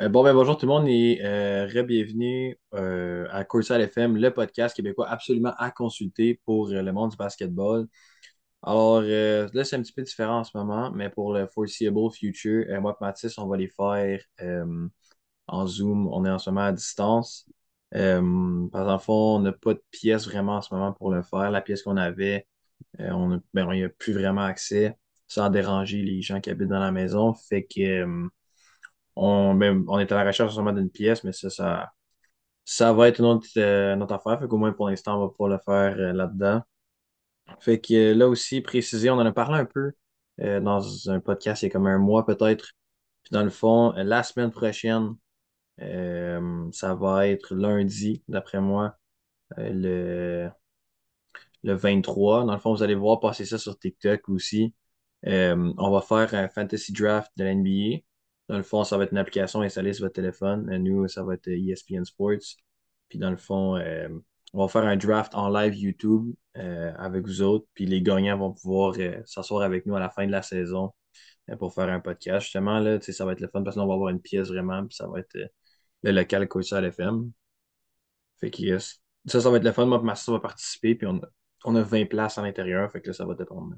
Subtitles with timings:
[0.00, 4.32] Euh, bon, ben bonjour tout le monde et euh, re-bienvenue euh, à Coursal FM, le
[4.32, 7.86] podcast québécois absolument à consulter pour euh, le monde du basketball.
[8.62, 12.10] Alors euh, là, c'est un petit peu différent en ce moment, mais pour le foreseeable
[12.12, 14.20] future, moi et Mathis, on va les faire
[15.46, 16.08] en Zoom.
[16.12, 17.46] On est en ce moment à distance.
[17.92, 21.50] Par exemple, on n'a pas de pièce vraiment en ce moment pour le faire.
[21.50, 22.46] La pièce qu'on avait,
[22.98, 24.96] on ben, on y a plus vraiment accès
[25.28, 27.34] sans déranger les gens qui habitent dans la maison.
[27.34, 28.28] Fait que
[29.16, 31.92] on, ben, on est à la recherche seulement d'une pièce, mais ça, ça,
[32.64, 34.40] ça va être une autre, euh, une autre affaire.
[34.40, 36.62] Fait qu'au moins pour l'instant, on va pouvoir le faire euh, là-dedans.
[37.60, 39.92] Fait que euh, là aussi, préciser, on en a parlé un peu
[40.38, 42.72] dans un podcast il y a comme un mois peut-être.
[43.22, 45.14] Puis dans le fond, la semaine prochaine,
[45.78, 48.96] ça va être lundi, d'après moi,
[49.56, 50.50] le,
[51.62, 52.46] le 23.
[52.46, 54.74] Dans le fond, vous allez voir passer ça sur TikTok aussi.
[55.24, 58.02] On va faire un fantasy draft de l'NBA.
[58.48, 60.68] Dans le fond, ça va être une application installée sur votre téléphone.
[60.70, 62.56] Euh, Nous, ça va être ESPN Sports.
[63.08, 64.08] Puis dans le fond, euh,
[64.52, 67.66] on va faire un draft en live YouTube euh, avec vous autres.
[67.74, 70.92] Puis les gagnants vont pouvoir euh, s'asseoir avec nous à la fin de la saison
[71.50, 72.44] euh, pour faire un podcast.
[72.44, 74.86] Justement, là, ça va être le fun parce qu'on va avoir une pièce vraiment.
[74.86, 75.46] Puis ça va être euh,
[76.02, 77.30] le local à l'FM.
[78.40, 79.00] Fait que yes.
[79.26, 79.86] ça, ça va être le fun.
[79.86, 80.94] Moi, ma soeur va participer.
[80.94, 81.28] Puis on a,
[81.64, 82.90] on a 20 places à l'intérieur.
[82.92, 83.74] Fait que là, ça va dépendre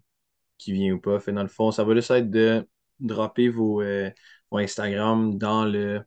[0.58, 1.18] qui vient ou pas.
[1.20, 2.66] Fait dans le fond, ça va juste être de
[3.00, 4.10] dropper vos, euh,
[4.50, 6.02] vos Instagram dans le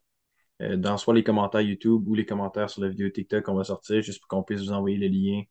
[0.62, 3.64] euh, dans soit les commentaires YouTube ou les commentaires sur la vidéo TikTok qu'on va
[3.64, 5.42] sortir, juste pour qu'on puisse vous envoyer le lien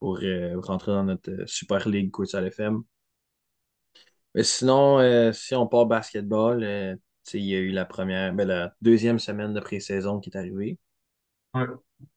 [0.00, 2.82] pour euh, rentrer dans notre euh, Super League Coursal FM.
[4.34, 6.62] Mais sinon, si on part basketball,
[7.32, 10.78] il y a eu la première, ben, la deuxième semaine de pré-saison qui est arrivée.
[11.54, 11.64] Ouais.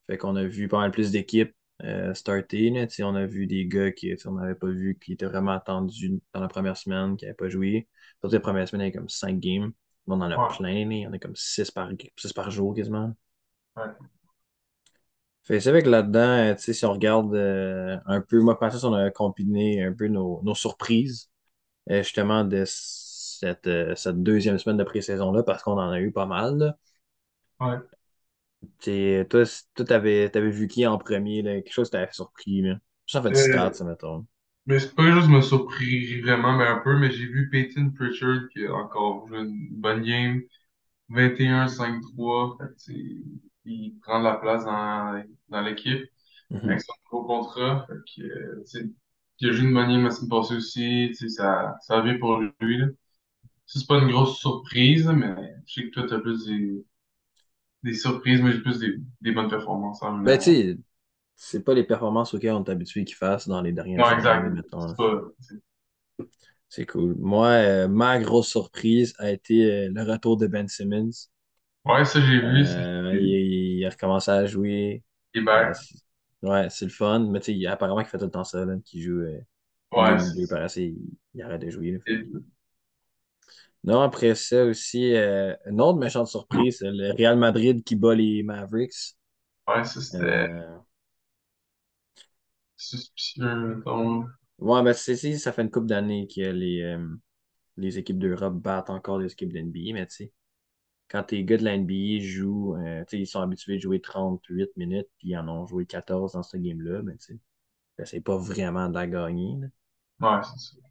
[0.08, 2.70] Fait qu'on a vu pas mal plus d'équipes euh, starter.
[2.72, 2.88] là.
[3.00, 5.52] On a vu des gars qui, tu sais, on n'avait pas vu, qui étaient vraiment
[5.52, 7.88] attendus dans la première semaine, qui n'avaient pas joué.
[8.20, 9.72] Surtout la première semaine, il y avait comme 5 games.
[10.10, 10.48] On en a Ouais.
[10.58, 13.16] plein, il y en a comme 6 par, six par jour quasiment.
[13.76, 14.10] Ouais.
[15.44, 16.20] Fait c'est vrai que là-dedans,
[16.54, 20.42] euh, si on regarde euh, un peu, moi, pensais on a combiné un peu nos,
[20.44, 21.30] nos surprises,
[21.92, 26.12] euh, justement, de cette, euh, cette deuxième semaine de pré-saison-là, parce qu'on en a eu
[26.12, 26.58] pas mal.
[26.60, 26.78] là.
[27.60, 27.80] Ouais.
[28.80, 31.54] Toi, toi, t'avais, t'avais vu qui en premier, là?
[31.62, 32.76] Quelque chose qui t'avait surpris, là.
[33.08, 34.26] Ça fait du stats, Euh, ça, mettons.
[34.70, 37.50] Mais c'est pas quelque chose qui m'a surpris vraiment, mais un peu, mais j'ai vu
[37.52, 40.42] Peyton Pritchard qui a encore joué une bonne game.
[41.10, 42.58] 21-5-3.
[42.60, 43.24] Fait que, tu sais,
[43.66, 46.04] il prend de la place dans, dans l'équipe
[46.68, 46.84] avec Mhm.
[46.84, 47.88] son nouveau contrat.
[47.90, 48.64] Fait que, euh,
[49.42, 51.08] il a joué une bonne game la semaine passée aussi.
[51.12, 52.88] Tu sais, ça, ça va bien pour lui, là.
[53.68, 55.36] C'est pas une grosse surprise, mais
[55.68, 56.86] je sais que toi, t'as plus des,
[57.84, 60.84] des surprises, mais j'ai plus des, des bonnes performances en Ben, tu
[61.40, 64.62] c'est pas les performances auxquelles on est habitué qu'ils fassent dans les dernières Non, années.
[66.70, 67.16] C'est cool.
[67.20, 71.12] Moi, euh, ma grosse surprise a été euh, le retour de Ben Simmons.
[71.86, 72.66] Ouais, ça, j'ai vu.
[72.74, 75.04] Euh, il, il a recommencé à jouer.
[75.74, 76.04] C'est-
[76.44, 77.20] ouais, c'est le fun.
[77.32, 79.24] Mais tu sais, il- apparemment, il fait tout le temps ça, qu'il joue
[79.92, 80.18] Ouais,
[80.54, 80.98] assez, il,
[81.34, 82.00] il arrête de jouer.
[83.84, 88.44] Non, après ça aussi, une autre méchante surprise, c'est le Real Madrid qui bat les
[88.44, 89.16] Mavericks.
[89.68, 90.50] ouais, ça, c'était
[92.80, 94.26] suspicieux, mettons.
[94.60, 97.08] ouais, ben c'est c'est- ça fait une couple d'années que les, euh,
[97.78, 100.34] les équipes d'Europe battent encore les équipes de NBA, mais tu sais,
[101.10, 104.02] quand tes gars de la NBA jouent, euh, tu sais, ils sont habitués de jouer
[104.02, 107.40] 38 minutes, puis ils en ont joué 14 dans ce game-là, ben tu sais,
[107.98, 109.58] ben, c'est pas vraiment de la gagner.
[109.62, 109.68] là.
[110.22, 110.90] Ouais, c'est ça.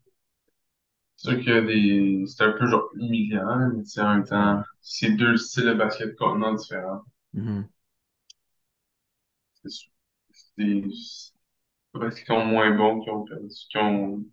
[1.17, 2.25] C'est sûr a des.
[2.27, 5.75] C'était un peu genre humiliant, mais tu sais, en même temps, c'est deux styles de
[5.75, 7.03] basket complètement différents.
[7.33, 7.69] Mhm.
[9.63, 9.91] C'est sûr.
[11.99, 14.25] Parce qu'ils sont moins bons qui ont perdu, qui ont,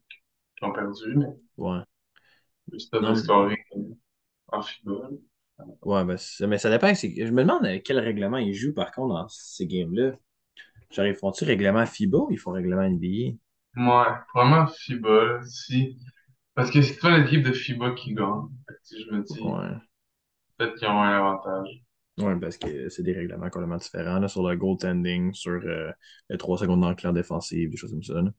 [0.58, 1.28] qui ont perdu, mais
[1.58, 1.84] Ouais.
[2.72, 3.58] juste Non, scorer
[4.50, 5.10] en FIBA.
[5.84, 6.94] ouais, ben, c'est- mais ça dépend.
[6.94, 10.14] Je me demande euh, quel règlement ils jouent par contre dans ces games-là.
[10.92, 13.38] Genre, ils font-tu règlement FIBA ou ils font règlement NBA?
[13.78, 15.98] Ouais, vraiment FIBA, si.
[16.56, 18.50] Parce que c'est pas l'équipe de FIBA qui gagne.
[18.92, 19.80] Je me dis, Ouais.
[20.58, 21.85] peut-être qu'ils ont un avantage.
[22.18, 25.92] Ouais, parce que c'est des règlements complètement différents là, sur le goaltending, sur euh,
[26.30, 28.14] les 3 secondes d'enclair défensive, des choses comme ça.
[28.22, 28.32] là.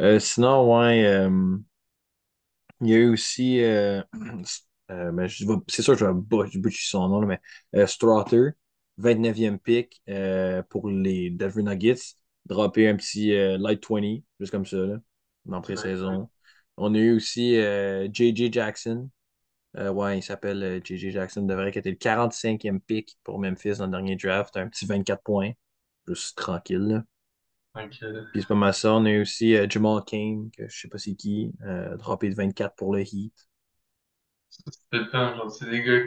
[0.00, 1.58] Euh, sinon, ouais, euh,
[2.80, 3.58] il y a eu aussi,
[4.88, 5.28] ben,
[5.68, 7.40] c'est sûr que je vais butcher son nom, là, mais
[7.80, 8.52] euh, Strother,
[8.96, 10.02] 29e pick
[10.68, 12.16] pour les Denver Nuggets,
[12.46, 14.96] droppé un petit light 20, juste comme ça, là,
[15.46, 16.28] dans pré-saison.
[16.76, 17.54] On a eu aussi
[18.12, 18.50] J.J.
[18.52, 19.08] Jackson.
[19.76, 21.12] Euh, ouais, il s'appelle euh, J.J.
[21.12, 25.22] Jackson, devrait être le 45e pick pour Memphis dans le dernier draft, un petit 24
[25.22, 25.52] points,
[26.08, 26.78] juste tranquille.
[26.78, 27.04] là.
[27.76, 28.94] Euh, Puis c'est pas mal ça.
[28.94, 32.28] On a eu aussi euh, Jamal Cain, que je sais pas c'est qui, euh, droppé
[32.28, 33.32] de 24 pour le Heat.
[34.90, 36.02] c'est le temps, genre, c'est des gars.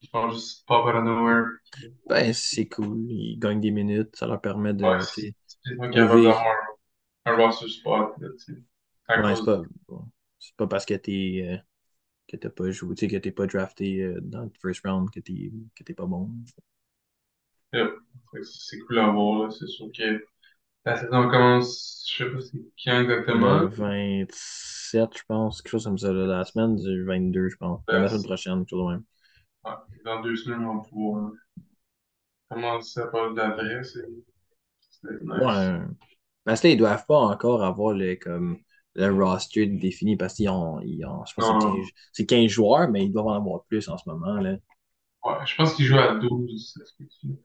[0.00, 1.46] Ils font juste pop out of nowhere.
[2.06, 3.06] Ben, c'est cool.
[3.10, 4.16] Ils gagnent des minutes.
[4.16, 6.34] Ça leur permet de, c'est c'est un,
[7.26, 8.28] un roster spot, là,
[9.16, 9.44] Ouais, c'est de.
[9.44, 9.62] pas,
[10.38, 11.56] c'est pas parce que t'es, euh,
[12.32, 15.10] que t'as pas joué, tu sais, que t'es pas drafté euh, dans le first round
[15.10, 16.30] que t'es, que t'es pas bon.
[17.72, 17.98] Que
[18.42, 19.50] C'est cool à voir, là.
[19.50, 20.24] C'est sûr que
[20.84, 23.60] la saison commence, je sais pas c'est quand exactement.
[23.60, 26.12] Le 27, je pense, quelque chose comme ça.
[26.12, 27.80] La semaine du 22, je pense.
[27.88, 29.04] La semaine prochaine, quelque chose de même.
[29.64, 31.62] ouais, dans deux semaines, on va pouvoir euh,
[32.50, 33.96] commencer à parler d'adresse.
[33.96, 34.24] et
[34.80, 35.30] C'est nice.
[35.30, 35.80] Ouais.
[36.44, 38.58] Parce que là, ils doivent pas encore avoir le, comme,
[38.94, 42.26] le roster défini parce qu'ils ont, ils ont, je pense que c'est Non, 15, c'est
[42.26, 44.56] 15 joueurs, mais ils doivent en avoir plus en ce moment, là.
[45.24, 46.74] ouais, je pense qu'il joue à 12.
[46.80, 47.36] est-ce que tu-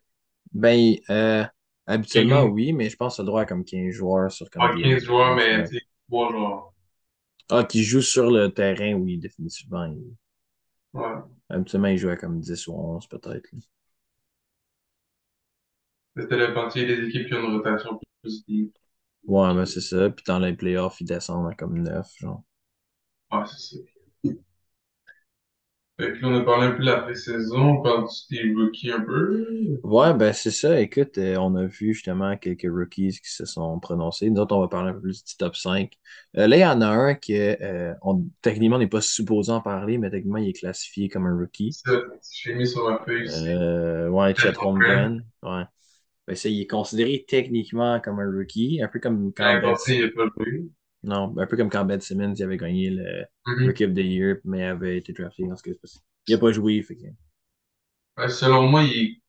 [0.53, 1.45] Ben, euh,
[1.85, 4.75] habituellement, oui, mais je pense que ça doit être comme 15 joueurs sur comme Ouais,
[4.75, 6.73] des 15 joueurs, mais sais, trois joueurs.
[7.49, 9.83] Ah, qui jouent sur le terrain, oui, définitivement.
[9.83, 10.15] Ils-
[10.93, 11.37] Ouais.
[11.49, 13.49] habituellement, ils jouent à comme 10 ou 11, peut-être.
[16.17, 18.75] C'était le parti des équipes qui ont une rotation plus deep.
[19.27, 20.09] Ouais, mais c'est ça.
[20.09, 22.43] Puis dans les playoffs, ils descendent à comme 9, genre.
[23.31, 23.81] Ouais, c'est ça.
[25.99, 28.91] Fait que là, on a parlé un peu de la pré-saison, on parle des rookies
[28.91, 29.79] un peu.
[29.83, 30.79] Ouais, ben c'est ça.
[30.79, 34.29] Écoute, euh, on a vu justement quelques rookies qui se sont prononcés.
[34.29, 35.91] Nous autres, on va parler un peu plus du top 5.
[36.37, 39.51] Euh, là, il y en a un que euh, on, techniquement, on n'est pas supposé
[39.51, 41.73] en parler, mais techniquement, il est classifié comme un rookie.
[41.73, 41.93] Ça,
[42.31, 43.47] j'ai mis sur ma feuille ici.
[43.47, 44.53] Euh, ouais, Chet.
[44.55, 45.25] Holmgren.
[45.41, 45.63] Ouais.
[46.27, 49.75] Ben, il est considéré techniquement comme un rookie, un peu comme quand Ben, pas
[51.03, 53.67] non, un peu comme quand Ben Simmons il avait gagné le Mhm.
[53.67, 55.71] Rookie of the Year, mais avait été drafté dans ce cas
[56.27, 57.05] Il n'a pas joué, fait que...
[58.17, 59.21] Ouais, selon moi, il est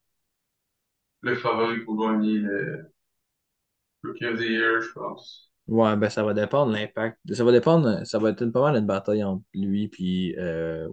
[1.21, 2.93] le favori pour gagner le
[4.05, 5.53] Rookie of the Year, je pense.
[5.69, 7.19] Ouais, ben ça va dépendre de l'impact.
[7.35, 10.89] Ça va dépendre, ça va être une- pas mal une bataille entre lui et euh,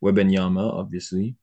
[0.00, 1.36] Wembanyama, obviously.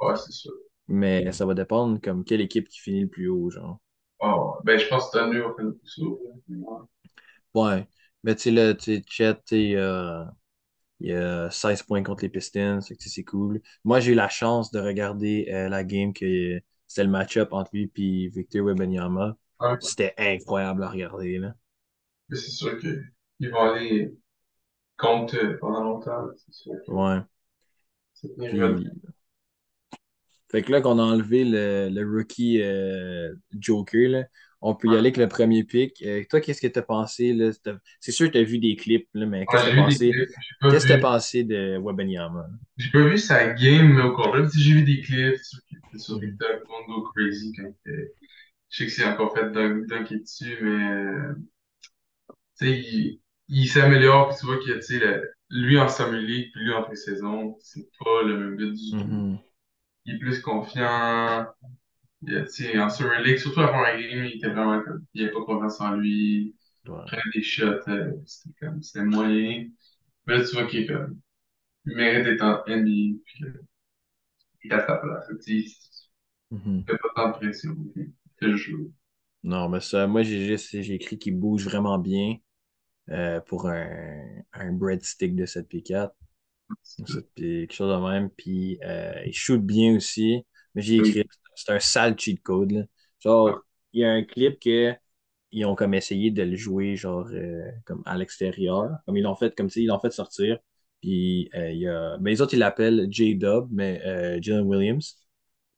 [0.00, 0.52] Ouais, c'est sûr.
[0.88, 3.80] Mais ça va dépendre comme quelle équipe qui finit le plus haut, genre.
[4.20, 5.18] Oh, ben, je pense que
[6.02, 6.32] haut.
[6.48, 6.86] là.
[7.54, 7.86] Ouais.
[8.22, 10.24] Mais tu sais, là, tu Chet, euh,
[11.00, 13.60] il y a 16 points contre les Pistons, c'est cool.
[13.84, 17.70] Moi, j'ai eu la chance de regarder euh, la game que c'était le match-up entre
[17.74, 19.36] lui et Victor Wembanyama.
[19.60, 21.54] Ouais, C'était incroyable à regarder, là.
[22.28, 24.14] mais c'est sûr qu'ils vont aller
[24.98, 26.28] contre euh, pendant longtemps.
[26.36, 27.20] C'est sûr Ouais.
[28.14, 28.58] c'est Puis,
[30.50, 34.24] fait que là qu'on a enlevé le, le rookie euh, Joker, là,
[34.60, 36.02] on peut y aller avec le premier pick.
[36.02, 37.50] Euh, toi, qu'est-ce que t'as pensé, là?
[38.00, 40.20] C'est sûr que t'as vu des clips, là, mais qu'est-ce que t'as pensé?
[40.68, 42.46] Qu'est-ce que t'as pensé de Wembanyama?
[42.78, 44.48] J'ai pas vu sa game au complet.
[44.48, 46.38] Si j'ai vu des clips, c'est sûr que c'est sûr que Mhm.
[46.38, 47.72] tout le monde go crazy quand
[48.70, 51.34] je sais que c'est encore fait dunk, dunker dessus, mais
[52.58, 55.00] tu sais, il, il s'améliore, puis tu vois que tu sais,
[55.50, 59.08] lui en Summer League, puis lui en pré-saison, c'est pas le même but du tout.
[59.08, 59.38] Mhm.
[60.06, 61.46] Il est plus confiant.
[62.22, 65.44] Il, en Summer League, surtout la première game, il était vraiment comme, il avait pas
[65.44, 66.10] confiance en lui.
[66.48, 66.54] Il
[66.86, 67.06] Ouais.
[67.06, 69.68] prenait des shots, euh, c'était comme, c'était moyen.
[70.26, 71.20] Mais là, tu vois qu'il est comme,
[71.86, 73.62] il mérite d'être en NBA, puis euh,
[74.64, 75.26] il a sa place.
[75.46, 75.76] Tu sais,
[76.50, 76.88] Mhm.
[76.88, 77.76] il fait pas tant de pression.
[78.40, 78.90] fait juste jouer.
[79.44, 82.36] Non, mais ça, moi, j'ai juste j'ai écrit qu'il bouge vraiment bien
[83.10, 86.25] euh, pour un, un breadstick de 7 p 4 Ça,
[87.34, 88.30] puis quelque chose de même.
[88.30, 90.44] Puis euh, il shoot bien aussi.
[90.74, 92.72] Mais j'ai écrit, c'est un sale cheat code.
[92.72, 92.82] Là.
[93.20, 94.94] Genre, il y a un clip que
[95.52, 98.90] ils ont comme essayé de le jouer genre euh, comme à l'extérieur.
[99.06, 100.58] Comme ils l'ont fait, comme ils l'ont fait sortir.
[101.00, 102.16] Puis euh, il y a.
[102.18, 104.00] Ben, les autres, ils l'appellent J-Dub, mais
[104.42, 105.16] Jalen Williams.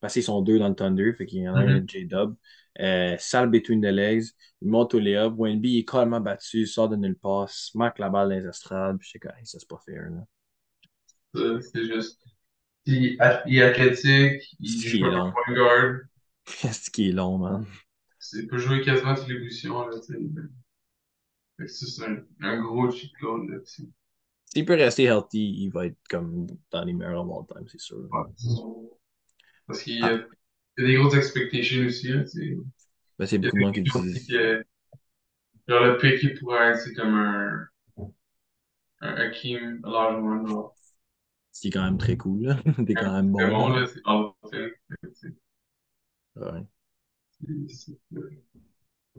[0.01, 1.89] Parce qu'ils sont deux dans le Thunder, fait qu'il y en a un Mhm.
[1.89, 2.37] J-Dub.
[2.81, 4.27] Euh, sale between the legs.
[4.63, 5.35] Il monte au layup.
[5.37, 8.99] Wenby est carrément battu, sort de nulle part, smack la balle dans les estrades.
[8.99, 10.11] Puis je sais que hey, ça, c'est pas fair.
[10.11, 10.25] Là.
[11.35, 12.23] C'est juste.
[12.87, 15.33] Il, il est athlétique, il joue un long.
[15.33, 16.01] point guard.
[16.47, 17.67] C'est qui est long, man.
[18.35, 20.19] Il peut jouer quasiment toutes les positions, là, tu sais.
[21.69, 23.59] C'est un, un gros cheat code, là.
[24.47, 28.11] S'il peut rester healthy, il va être comme dans les meilleurs all time, c'est sûr.
[28.11, 28.25] Ouais.
[29.67, 30.19] Parce qu'il y a, Ah,
[30.79, 32.59] y a des grosses expectations aussi, là, tu
[33.19, 34.27] ben, c'est beaucoup de monde des qui gens aussi disent.
[34.27, 34.65] que,
[35.69, 37.69] genre, le pick, il pourrait être, c'est comme un,
[39.01, 40.78] un Hakeem Olajuwon, genre.
[41.61, 42.57] C'est quand même très cool.
[42.87, 43.87] T'es quand même bon, bon, là.
[43.87, 44.01] c'est.
[46.37, 46.67] Ouais.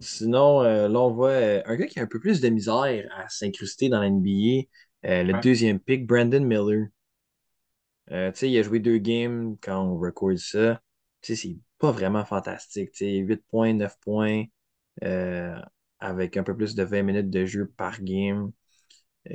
[0.02, 3.10] Sinon, euh, là, on voit euh, un gars qui a un peu plus de misère
[3.18, 5.08] à s'incruster dans la NBA.
[5.08, 5.42] euh, le Ouais.
[5.42, 6.88] deuxième pick, Brandon Miller.
[8.12, 10.82] Euh, tu sais, il a joué deux games quand on record ça.
[11.22, 12.92] Tu sais, c'est pas vraiment fantastique.
[12.92, 14.46] Tu sais, 8 points, 9 points,
[15.04, 15.60] euh,
[16.00, 18.52] avec un peu plus de 20 minutes de jeu par game.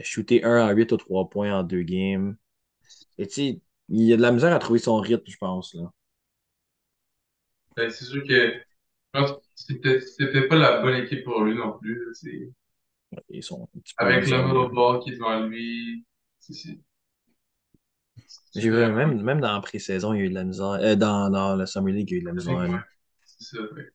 [0.02, 2.36] Shooter 1 à 8 ou 3 points en deux games.
[3.18, 5.90] Et tu sais, Il a de la misère à trouver son rythme, je pense, là.
[7.76, 8.60] Ben, c'est sûr que je
[9.12, 12.08] pense que c'était c'était pas la bonne équipe pour lui non plus.
[12.14, 12.52] C'est
[13.28, 13.68] Ils sont
[13.98, 14.44] avec le isolés.
[14.44, 16.04] middle ball qui est devant lui.
[16.40, 16.78] C'est c'est-
[18.52, 20.66] c'est J'ai vu, même, même dans la pré-saison, il y a eu de la misère.
[20.80, 22.58] Euh, dans, dans le Summer League, il y a eu de la misère.
[22.58, 22.78] Ouais,
[23.24, 23.62] c'est ça.
[23.74, 23.90] ouais.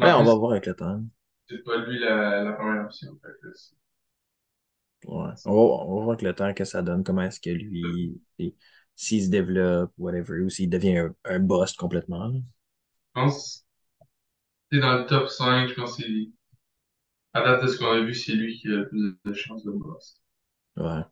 [0.00, 1.00] Ouais, En on va voir avec le temps.
[1.48, 3.18] c'est pas lui la, la première option.
[3.22, 3.74] Fait que c'est-
[5.06, 5.30] Ouais.
[5.46, 8.20] On va, on va voir avec le temps que ça donne, comment est-ce que lui,
[8.94, 12.28] s'il se développe, whatever, ou s'il devient un, un boss complètement.
[12.28, 12.34] là.
[12.38, 13.66] Je pense
[14.70, 16.28] que c'est dans le top 5, je pense que c'est
[17.32, 19.64] à date de ce qu'on a vu, c'est lui qui a le plus de chances
[19.64, 20.20] de boss.
[20.76, 21.02] Ouais.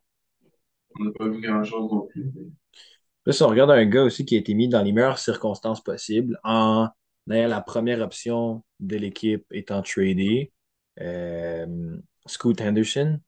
[1.01, 2.31] On n'a pas vu grand-chose non plus.
[2.35, 2.51] mais-
[3.27, 5.83] Là, si on regarde un gars aussi qui a été mis dans les meilleures circonstances
[5.83, 6.89] possibles, en
[7.31, 10.53] ayant la première option de l'équipe étant tradé,
[11.01, 13.21] euh, Scoot Henderson.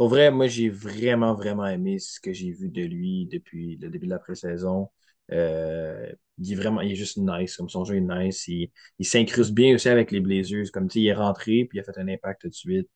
[0.00, 3.90] Pour vrai, moi, j'ai vraiment, vraiment aimé ce que j'ai vu de lui depuis le
[3.90, 4.88] début de la pré-saison.
[5.30, 8.48] Euh, il est vraiment, il est juste nice, comme son jeu est nice.
[8.48, 10.70] Il, il s'incruste bien aussi avec les Blazers.
[10.72, 12.88] Comme tu sais, il est rentré, puis il a fait un impact tout de suite.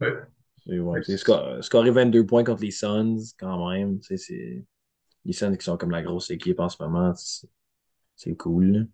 [0.00, 0.12] Ouais.
[0.66, 3.98] Et ouais, sco- scorer 22 points contre les Suns, quand même.
[4.02, 4.64] C'est
[5.24, 7.12] les Suns qui sont comme la grosse équipe en ce moment.
[8.16, 8.88] C'est cool.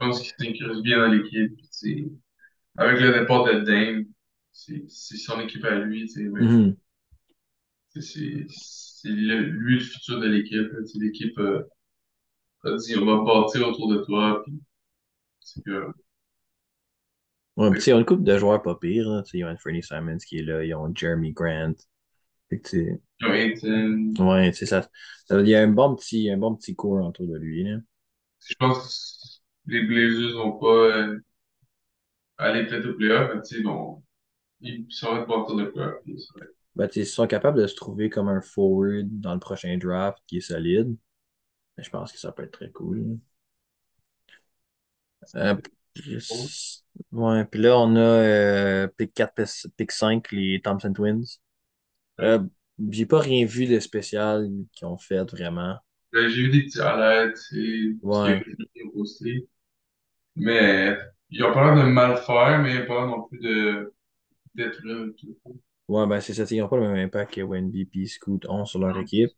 [0.00, 1.58] Je pense qu'il s'incruse bien dans l'équipe.
[2.76, 4.06] Avec le départ de Dame,
[4.52, 6.02] c'est c'est son équipe à lui.
[6.06, 6.76] tu sais, mais Mhm.
[7.94, 10.70] C'est c'est- c'est lui le futur de l'équipe.
[10.96, 11.62] L'équipe euh,
[12.64, 14.42] a dit on va bâtir autour de toi.
[14.44, 14.60] Puis
[15.40, 15.92] c'est que.
[17.56, 19.08] Ouais, sais, ils ont une couple de joueurs pas pires.
[19.08, 19.22] là.
[19.34, 21.74] Ils ont Anthony Simons qui est là, ils ont Jeremy Grant.
[22.50, 22.98] Fait que.
[24.18, 24.88] Ouais, sais, ça,
[25.26, 27.78] ça- il y a un bon petit, un bon petit cours autour de lui, là.
[28.46, 31.18] Je pense que les Blazers vont pas euh,
[32.36, 34.02] aller peut-être au playoff, mais tu sais, bon,
[34.62, 34.86] ils
[35.56, 36.00] de quoi.
[36.74, 40.18] Ben, sais, ils sont capables de se trouver comme un forward dans le prochain draft
[40.26, 40.96] qui est solide.
[41.76, 43.18] Mais je pense que ça peut être très cool.
[45.36, 45.54] Euh,
[45.94, 46.18] puis-
[47.12, 49.34] ouais, puis là, on a euh, pick 4,
[49.76, 51.24] pick 5, les Thompson Twins.
[52.20, 52.40] Euh,
[52.90, 55.76] j'ai pas rien vu de spécial qu'ils ont fait vraiment.
[56.12, 57.38] Ben, J'ai vu des petits highlights,
[58.02, 58.44] Ouais.
[58.94, 59.48] posté.
[60.36, 60.96] Mais
[61.30, 63.94] ils ont pas l'air de mal faire, mais pas non plus de
[64.54, 65.36] détruire tout.
[65.88, 66.44] Ouais, ben c'est ça.
[66.50, 69.30] Ils n'ont pas le même impact que Wendy et Scoot ont sur leur équipe.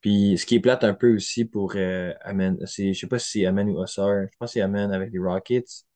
[0.00, 3.18] Puis ce qui est plate un peu aussi pour euh, Amen, c'est, je sais pas
[3.18, 5.86] si c'est Amen ou Ossar, je pense que c'est Amen avec les Rockets.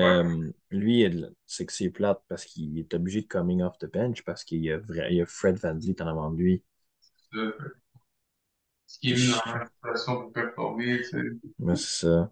[0.00, 1.06] Ouais, Euh, lui,
[1.46, 4.62] c'est que c'est plate parce qu'il est obligé de coming off the bench parce qu'il
[4.64, 6.64] y a, vrai, il y a Fred VanVleet en avant de lui.
[7.30, 7.74] c'est ça.
[8.86, 11.18] Ce qui est mis dans la situation pour performer, tu sais.
[11.58, 12.30] Ouais, c'est ça.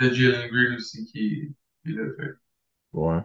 [0.00, 1.54] Le Jalen Green aussi qui,
[1.84, 2.32] qui l'a fait.
[2.92, 3.24] Ouais.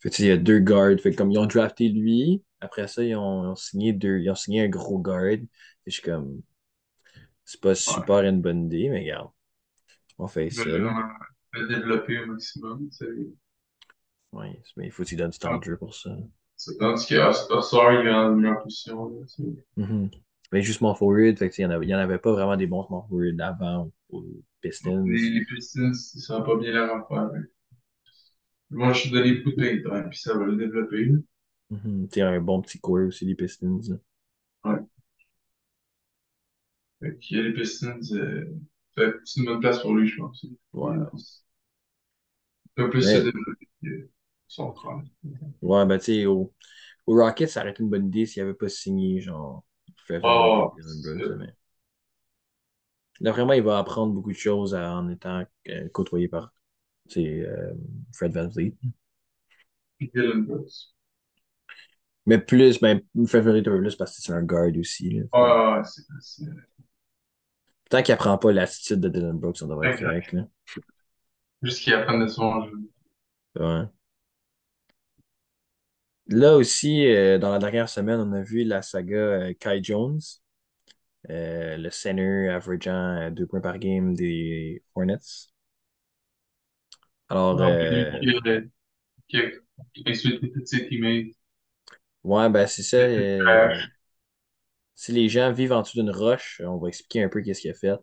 [0.00, 0.98] Fait que, il y a deux guards.
[1.00, 4.18] Fait que comme ils ont drafté lui, après ça, ils ont, ils ont signé deux,
[4.18, 5.24] ils ont signé un gros guard.
[5.26, 5.48] Et
[5.86, 6.42] je suis comme,
[7.44, 7.74] c'est pas Ouais.
[7.74, 9.30] super une bonne idée, mais regarde,
[10.18, 10.64] on fait ça.
[10.64, 10.78] là.
[10.78, 11.08] vraiment
[11.52, 13.06] le développer au maximum, tu sais.
[14.32, 16.10] Ouais, mais il faut qu'il donne du temps de jeu pour ça.
[16.56, 19.10] C'est- Tandis que Ossar, il est en meilleure position.
[19.76, 20.10] Mhm.
[20.52, 23.40] Mais juste small forward, fait il n'y en, en avait pas vraiment des bons forward
[23.40, 24.24] avant aux
[24.60, 25.04] Pistons.
[25.04, 27.30] Les, les Pistons, ils sont pas bien leur affaire.
[28.72, 28.76] Hein.
[28.76, 31.12] Moi, je suis de pain time, puis ça va le développer.
[31.70, 33.80] Tu sais, un bon petit core aussi, les Pistons.
[34.64, 34.80] Ouais.
[37.00, 38.44] Fait que les Pistons, euh,
[39.24, 40.44] c'est une bonne place pour lui, je pense.
[40.72, 40.96] Ouais.
[42.76, 44.08] Il peut plus se Mais, développer que
[44.48, 45.02] son frère.
[45.62, 46.52] ouais, ben, tu sais, au,
[47.06, 49.64] au Rockets, ça aurait été une bonne idée s'il n'avait pas signé, genre,
[50.22, 50.74] Oh,
[53.20, 56.52] là, vraiment, il va apprendre beaucoup de choses en étant euh, côtoyé par,
[57.14, 57.72] sais, euh,
[58.14, 58.74] Fred VanVleet.
[60.00, 60.94] Dylan Brooks.
[62.26, 65.20] Mais plus, ben, Fred VanVleet un peu plus parce que c'est un guard aussi.
[65.32, 66.44] Ah, c'est c'est-
[67.88, 70.32] Tant qu'il apprend pas l'attitude de Dylan Brooks, on devrait être correct.
[70.32, 70.46] Là.
[71.62, 72.78] Juste qu'il apprenne de son jeu.
[73.58, 73.84] Ouais.
[76.28, 80.20] Là aussi, euh, dans la dernière semaine, on a vu la saga euh, Kai Jones,
[81.30, 85.18] euh, le center averagant euh, deux points par game des Hornets.
[87.30, 88.60] Alors, Donc, euh, qui a,
[89.28, 89.50] qui a,
[89.94, 91.34] qui a insulté tous ses teammates.
[92.24, 92.96] ouais, ben c'est ça.
[92.98, 93.74] Euh,
[94.94, 97.70] si les gens vivent en dessous d'une roche, on va expliquer un peu qu'est-ce qu'il
[97.70, 97.98] a fait.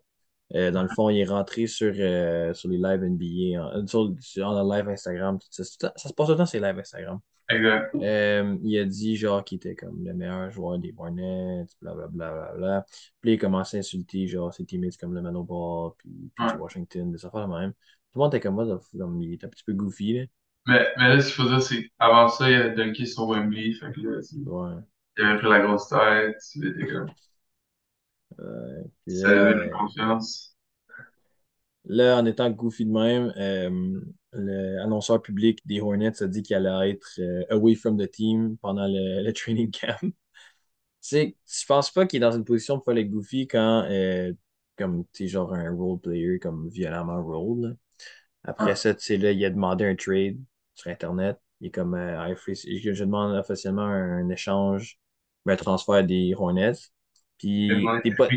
[0.56, 3.86] Euh, dans le fond, il est rentré sur, euh, sur les lives NBA, en, euh,
[3.88, 5.64] sur, sur en live Instagram, tout ça.
[5.64, 7.20] Ça, ça se passe sur les lives Instagram.
[7.50, 7.96] Exact.
[7.96, 12.32] Euh, il a dit genre qu'il était comme le meilleur joueur des Hornets, blablabla.
[12.32, 12.86] Bla, bla, bla.
[13.22, 16.54] Puis il a commencé à insulter genre ses teammates comme le Mano Ball, puis Ouais.
[16.58, 17.74] Washington, des affaires de même.
[18.18, 18.66] Le monde était comme moi,
[19.22, 20.26] il était un petit peu goofy, là.
[20.68, 23.74] Mais, mais là, ce qu'il faut dire, c'est qu'avant ça, il a dunké sur Wembley.
[23.74, 24.82] Fait que là, c'est Ouais.
[25.18, 27.08] Il avait pris la grosse tête, il était comme,
[28.40, 30.56] Euh, ça avait là, confiance.
[31.86, 34.02] là, en étant goofy de même, euh,
[34.34, 38.88] l'annonceur public des Hornets a dit qu'il allait être euh, away from the team pendant
[38.88, 39.98] le, le training camp.
[41.02, 43.86] Tu sais, je pense pas qu'il est dans une position pour faire le goofy quand,
[43.90, 44.34] euh,
[44.78, 47.78] comme, tu sais, genre un role player, comme violemment role.
[48.48, 50.38] Après Ouais, ça, tu sais, là, il a demandé un trade
[50.74, 51.38] sur Internet.
[51.62, 55.00] Il est comme, euh, Ah, je, je demande officiellement un, échange,
[55.46, 56.74] un transfert des Hornets.
[57.38, 57.70] Puis,
[58.04, 58.30] t'es pas,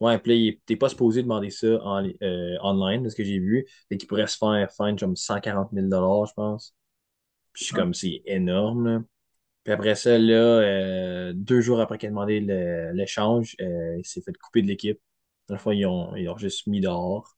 [0.00, 3.66] ouais, puis t'es pas supposé demander ça en, euh, online, de ce que j'ai vu.
[3.88, 5.86] Fait qu'il pourrait se faire fine comme 140 000
[6.26, 6.74] je pense.
[7.52, 7.84] Puis, je suis même.
[7.84, 9.02] comme, c'est énorme, là.
[9.64, 12.40] Puis après ça, là, euh, deux jours après qu'il a demandé
[12.94, 15.00] l'échange, euh, il s'est fait couper de l'équipe.
[15.48, 17.35] Dans le fond, ils ont, ils ont juste mis dehors.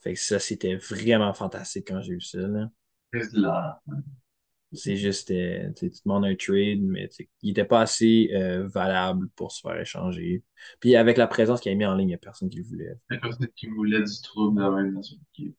[0.00, 2.70] Fait que ça, c'était vraiment fantastique quand j'ai vu ça, là.
[4.72, 7.08] C'est juste, euh, tu demandes un trade, mais
[7.42, 10.44] il n'était pas assez euh, valable pour se faire échanger.
[10.78, 12.64] Puis avec la présence qu'il a mis en ligne, il n'y a personne qui le
[12.64, 12.94] voulait.
[13.10, 15.56] Il y a personne qui voulait du trouble de même dans son équipe.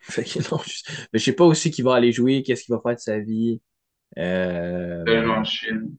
[0.00, 0.82] Fait que non, je...
[1.12, 3.18] Mais je sais pas aussi qui va aller jouer, qu'est-ce qu'il va faire de sa
[3.18, 3.60] vie.
[4.16, 5.96] Euh, en Chine,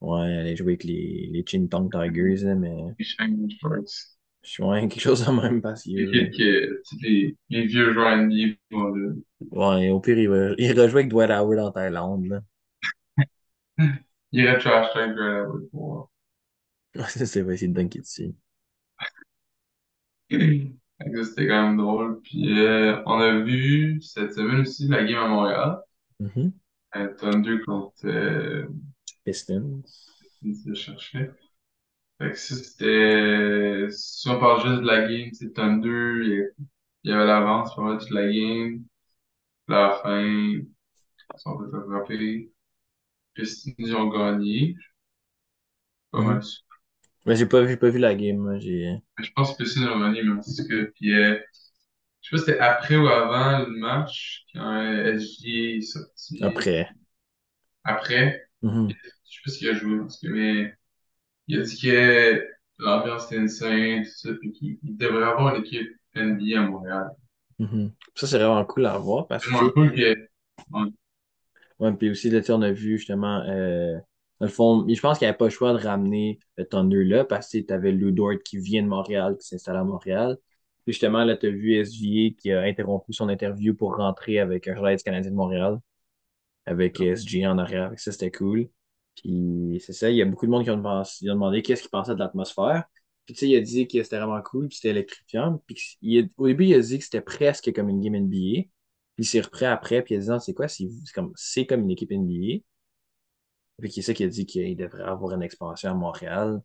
[0.00, 2.74] Ouais, aller jouer avec les, les Chin Tigers, là, mais
[3.70, 4.15] les.
[4.46, 6.10] Je suis quelque chose de même parce Les que.
[6.12, 9.12] kids que, tu sais, les, les vieux joueurs NBA vont là.
[9.50, 12.40] Ouais, au pire, il va, il va jouer avec Dwight Howard en Thaïlande, là.
[14.32, 16.08] Il irait trash talk Grant Howard pour voir.
[16.94, 18.34] Ouais, ça, c'est essayer de dunker dessus.
[20.30, 22.20] C'était quand même drôle.
[22.22, 25.78] Puis euh, on a vu cette semaine aussi la game à Montréal.
[26.20, 26.52] Mhm.
[26.96, 28.66] Euh, Thunder contre euh,
[29.24, 29.82] Pistons.
[30.40, 31.30] qui se cherchait.
[32.18, 33.88] Fait que ça, c'était.
[33.90, 35.52] Si on parle juste de la game, c'est
[36.30, 36.46] y a-
[37.04, 38.84] il y avait l'avance mal toute la game.
[39.66, 40.66] Puis la fin, ils
[41.36, 42.52] sont fait attraper.
[43.34, 44.76] Pistons, ils ont gagné.
[46.10, 46.40] Pas Mhm.
[46.40, 46.42] mal.
[47.26, 49.02] Mais j'ai pas, j'ai pas vu la game, moi, j'ai.
[49.18, 50.90] Je pense que Pistons ont gagné, mais tout cas.
[50.94, 51.38] Puis euh,
[52.22, 56.40] je sais pas si c'était après ou avant le match, quand euh, SG est sorti.
[56.40, 56.88] Après.
[57.84, 58.48] Après,
[58.88, 58.96] je Mhm.
[59.24, 60.74] sais pas s'il a joué, parce que, mais
[61.48, 62.46] il a dit que
[62.78, 67.10] l'ambiance était insane, tout ça, puis qu'il il devrait avoir une équipe NBA à Montréal.
[67.58, 67.92] Mhm.
[68.14, 70.28] Ça, c'est vraiment cool à voir parce C'est que, cool que.
[70.70, 70.90] Ouais,
[71.78, 73.94] ouais, puis aussi, là, on a vu justement, euh,
[74.40, 76.64] dans le fond, mais je pense qu'il n'y avait pas le choix de ramener le
[76.66, 79.84] Thunder là parce que tu avais Lou Dort qui vient de Montréal, qui s'installe à
[79.84, 80.36] Montréal.
[80.84, 84.68] Puis justement, là, tu as vu SGA qui a interrompu son interview pour rentrer avec
[84.68, 85.78] un journaliste canadien de Montréal,
[86.66, 87.92] avec SGA en arrière.
[87.98, 88.68] Ça, c'était cool.
[89.16, 91.62] Puis c'est ça, il y a beaucoup de monde qui ont, demandé, ils ont demandé
[91.62, 92.84] qu'est-ce qu'ils pensaient de l'atmosphère.
[93.26, 95.60] Puis tu sais, il a dit que c'était vraiment cool, puis c'était électrifiant.
[95.66, 98.68] Puis il a- au début, il a dit que c'était presque comme une game NBA.
[99.16, 100.68] Puis il s'est repris après, puis il a dit non, c'est quoi?
[100.68, 102.64] C'est comme, c'est comme une équipe NBA.
[103.78, 106.62] Puis c'est ça qu'il a dit qu'il devrait avoir une expansion à Montréal.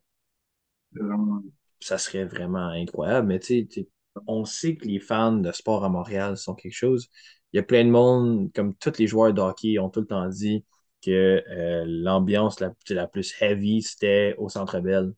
[0.94, 1.44] vraiment.
[1.80, 3.28] Ça serait vraiment incroyable.
[3.28, 3.90] Mais tu sais, tu sais,
[4.28, 7.10] on sait que les fans de sport à Montréal sont quelque chose.
[7.54, 10.08] Il y a plein de monde, comme tous les joueurs de hockey ont tout le
[10.08, 10.66] temps dit
[11.02, 15.14] que euh, l'ambiance la, la plus heavy, c'était au Centre Bell.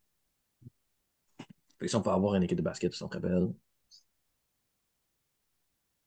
[1.86, 3.50] Si on peut avoir une équipe de basket au Centre Bell.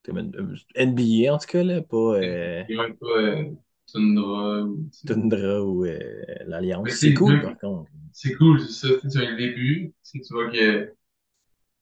[0.07, 0.31] Une
[0.75, 2.63] NBA en tout cas, là, pas euh,
[2.99, 3.43] pas euh,
[3.87, 4.89] Tundra ou.
[5.05, 5.99] Tundra ou euh,
[6.45, 6.89] l'Alliance.
[6.91, 7.91] C'est cool par contre.
[8.13, 8.93] c'est cool, c'est ça.
[9.01, 9.93] Tu c'est un début.
[10.03, 10.93] Tu vois que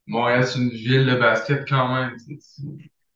[0.08, 2.16] Montréal, c'est une ville de basket quand même.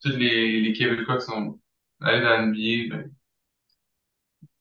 [0.01, 1.59] Tous les, les Québécois qui sont
[2.01, 3.11] allés dans l'NBA, ben,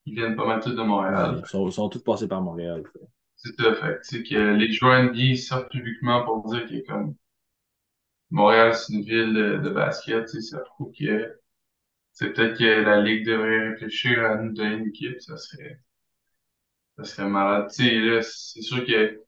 [0.08, 1.42] ils viennent pas mal tous de Ouais, Montréal.
[1.42, 2.82] ils sont, sont tous passés par Montréal.
[2.92, 3.00] fait.
[3.36, 6.86] C'est ça, fait que, tu sais, que les joueurs NBA sortent publiquement pour dire que
[6.86, 7.14] comme
[8.30, 11.38] Montréal, c'est une ville de, de basket, ça prouve que
[12.12, 15.80] c'est peut-être que la Ligue devrait réfléchir à nous donner une équipe, ça serait,
[16.96, 17.68] ça serait malade.
[17.70, 19.20] Tu sais, là, c'est sûr que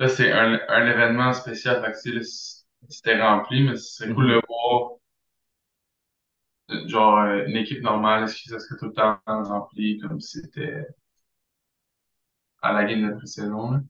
[0.00, 2.22] là, c'est un, un événement spécial, fait que, là,
[2.88, 4.36] c'était rempli, mais ce serait cool Mhm.
[4.36, 4.92] de voir,
[6.88, 10.40] genre, euh, une équipe normale, est-ce que ça serait tout le temps rempli comme si
[10.40, 10.86] c'était
[12.62, 13.80] à la game de pré-saison, là?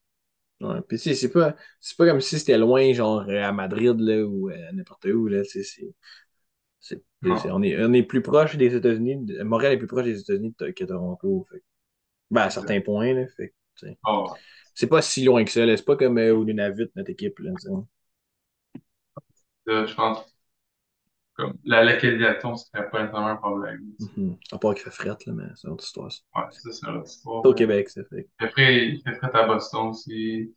[0.61, 0.81] Ouais.
[0.89, 4.49] Puis c'est pas, c'est pas comme si c'était loin, genre euh, à Madrid là, ou
[4.49, 5.27] euh, n'importe où.
[5.27, 7.03] Là, c'est, c'est,
[7.51, 9.27] on est, on est plus proche des États-Unis.
[9.45, 11.47] Montréal est plus proche des États-Unis que Toronto.
[11.51, 11.63] Fait.
[12.31, 13.13] Ben, à certains points.
[13.13, 13.55] Là, fait.
[14.07, 14.33] Oh,
[14.75, 15.67] C'est pas si loin que ça.
[15.67, 15.77] là.
[15.77, 17.39] C'est pas comme euh, au Nunavut, notre équipe.
[17.41, 17.53] Là,
[19.67, 20.32] je pense,
[21.35, 23.81] comme, la localisation serait pas nécessairement un problème.
[24.17, 24.37] Mhm.
[24.53, 26.13] À part qu'il fait fret, là, mais c'est une autre histoire.
[26.13, 26.21] ça.
[26.37, 27.43] Ouais, ça, c'est notre histoire.
[27.45, 28.29] C'est au Québec, ça fait.
[28.41, 30.55] Il fait il fait à Boston aussi,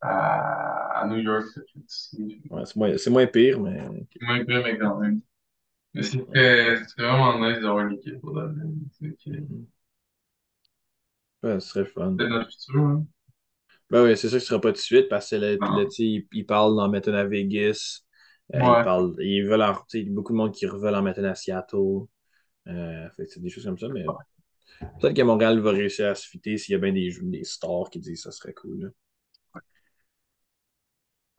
[0.00, 2.40] à, à New York, ça fait aussi.
[2.50, 3.78] Ouais, c'est moins, c'est moins pire, mais.
[4.12, 5.20] C'est moins pire, mais quand même.
[5.94, 8.40] Mais c'est c'est vraiment nice d'avoir une équipe pour.
[8.92, 9.66] C'est que- Mhm.
[11.42, 12.14] Ouais, ce serait fun.
[12.18, 13.06] C'est notre futur, hein.
[13.90, 15.88] Ben oui, c'est sûr que ce sera pas tout de suite parce que Non.
[15.90, 18.02] sais, ils, ils parlent d'en mettre une à Vegas.
[18.54, 18.82] Euh, ils Ouais.
[18.82, 22.06] parlent, ils veulent sais, beaucoup de monde qui veulent en mettre à Seattle.
[22.68, 24.04] Euh, c'est des choses comme ça, mais
[25.00, 27.90] peut-être que Montréal va réussir à se fitter s'il y a bien des, des stars
[27.90, 28.82] qui disent que ça serait cool.
[28.84, 28.88] là.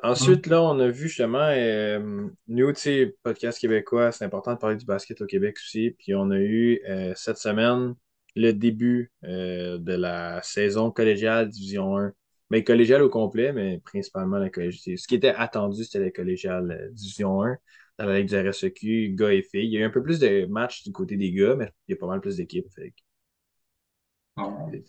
[0.01, 4.59] Ensuite, là, on a vu justement, euh, nous, tu sais, podcast québécois, c'est important de
[4.59, 5.91] parler du basket au Québec aussi.
[5.97, 7.95] Puis on a eu euh, cette semaine
[8.35, 12.13] le début euh, de la saison collégiale Division 1.
[12.53, 14.99] Mais collégiale au complet, mais principalement la collégiale.
[14.99, 17.57] Ce qui était attendu, c'était la collégiale euh, Division 1
[17.97, 19.65] dans la Ligue du RSEQ, gars et filles.
[19.65, 21.93] Il y a eu un peu plus de matchs du côté des gars, mais il
[21.93, 22.67] y a pas mal plus d'équipes.
[22.75, 22.93] Fait,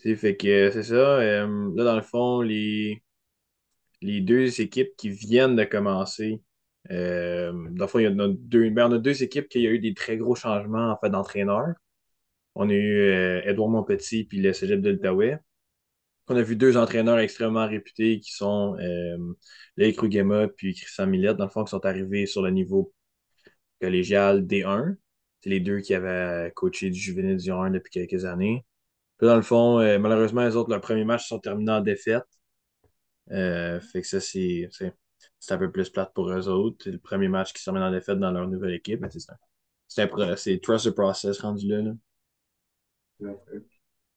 [0.03, 1.19] que fait que, euh, c'est ça.
[1.19, 3.01] Euh, là, dans le fond, les
[4.01, 6.41] les deux équipes qui viennent de commencer.
[6.91, 9.67] Euh, dans le fond, il y en a deux, ben, on a deux équipes qui
[9.67, 11.73] ont eu des très gros changements en fait, d'entraîneurs.
[12.55, 15.39] On a eu euh, Edouard Montpetit puis le Cégep de l'Outaouais.
[16.27, 19.17] On a vu deux entraîneurs extrêmement réputés qui sont euh,
[19.77, 22.93] Léa Krugema puis Christian Millette, dans le fond, qui sont arrivés sur le niveau
[23.79, 24.95] collégial D1.
[25.41, 28.65] C'est les deux qui avaient coaché du juvénile du 1 depuis quelques années.
[29.21, 32.25] Dans le fond, euh, malheureusement, les autres, leur premier match sont terminés en défaite.
[33.31, 34.69] Euh, fait que ça, c'est
[35.49, 36.77] un peu plus plate pour eux autres.
[36.83, 39.05] C'est le premier match qui se remet en défaite dans leur nouvelle équipe.
[39.87, 41.93] C'est un c'est trust the process rendu là.
[43.19, 43.35] là.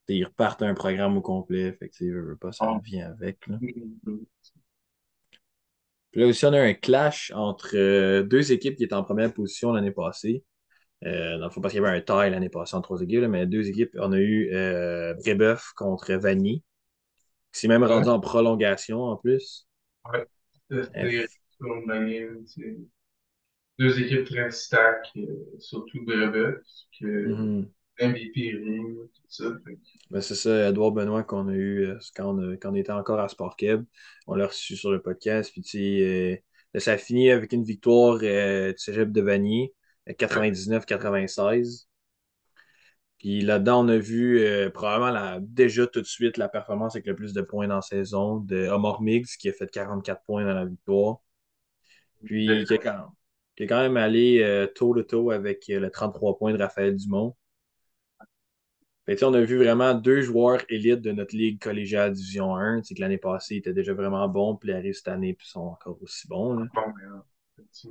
[0.09, 1.73] Ils repartent un programme au complet.
[1.73, 2.79] Fait que, veux, veux pas, ça Non.
[2.79, 3.47] vient avec.
[3.47, 3.59] Là.
[6.11, 9.33] Puis là aussi, on a un clash entre euh, deux équipes qui étaient en première
[9.33, 10.45] position l'année passée.
[11.05, 13.21] Euh, dans le fond, parce qu'il y avait un tie l'année passée entre trois équipes,
[13.21, 13.91] là, mais deux équipes.
[13.99, 16.65] On a eu euh, Brébeuf contre Vanier,
[17.53, 19.69] qui s'est même rendu en prolongation en plus.
[20.13, 20.27] Ouais.
[20.73, 21.27] Euh,
[23.79, 25.27] deux équipes très stack, euh,
[25.61, 26.59] surtout Brebeuf,
[26.99, 27.71] que mhm.
[27.99, 29.45] MVP ring, tout ça.
[30.11, 32.93] Ben, c'est ça, Edouard Benoît qu'on a eu euh, quand, on a- quand on était
[32.93, 33.85] encore à Sport Keb.
[34.27, 35.53] On l'a reçu sur le podcast.
[35.53, 36.37] Puis, euh,
[36.75, 39.75] là, ça a fini avec une victoire euh, du Cégep de Vanier,
[40.09, 40.15] euh, ouais.
[40.15, 41.89] 99-96.
[43.19, 47.07] Puis là-dedans, on a vu euh, probablement la, déjà tout de suite la performance avec
[47.07, 50.45] le plus de points dans la saison de Omar Miggs qui a fait 44 points
[50.45, 51.19] dans la victoire.
[52.25, 53.13] Puis qui est quand,
[53.57, 57.37] qui est quand même allé euh, toe-to-toe avec euh, le 33 points de Raphaël Dumont.
[59.23, 62.83] On a vu vraiment deux joueurs élites de notre ligue collégiale Division 1.
[62.83, 65.47] C'est que l'année passée, ils étaient déjà vraiment bons, puis ils arrivent cette année, puis
[65.47, 66.55] ils sont encore aussi bons.
[66.55, 66.67] Là.
[66.75, 67.89] Bon, mais, euh, tu-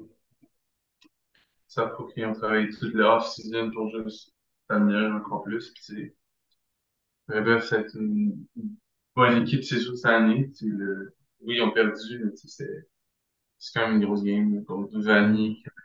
[1.67, 4.33] ça faut qu'ils ont travaillé toute l'off-season pour juste
[4.69, 5.71] s'améliorer encore plus.
[5.71, 6.15] Puis, sais,
[7.27, 8.45] Brebeuf, c'est une
[9.15, 10.51] bonne équipe, c'est sûr, cette année.
[10.61, 15.31] Le- Oui, ils ont perdu, mais c'est quand même une grosse game contre a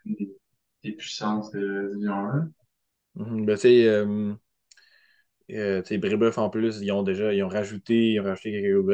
[0.07, 0.37] des,
[0.83, 2.51] des puissances de Division 1.
[3.14, 3.45] Mhm.
[3.45, 4.05] Ben, sais,
[5.54, 8.50] euh, Brébeuf, en plus, ils ont déjà ils ont rajouté, ils ont rajouté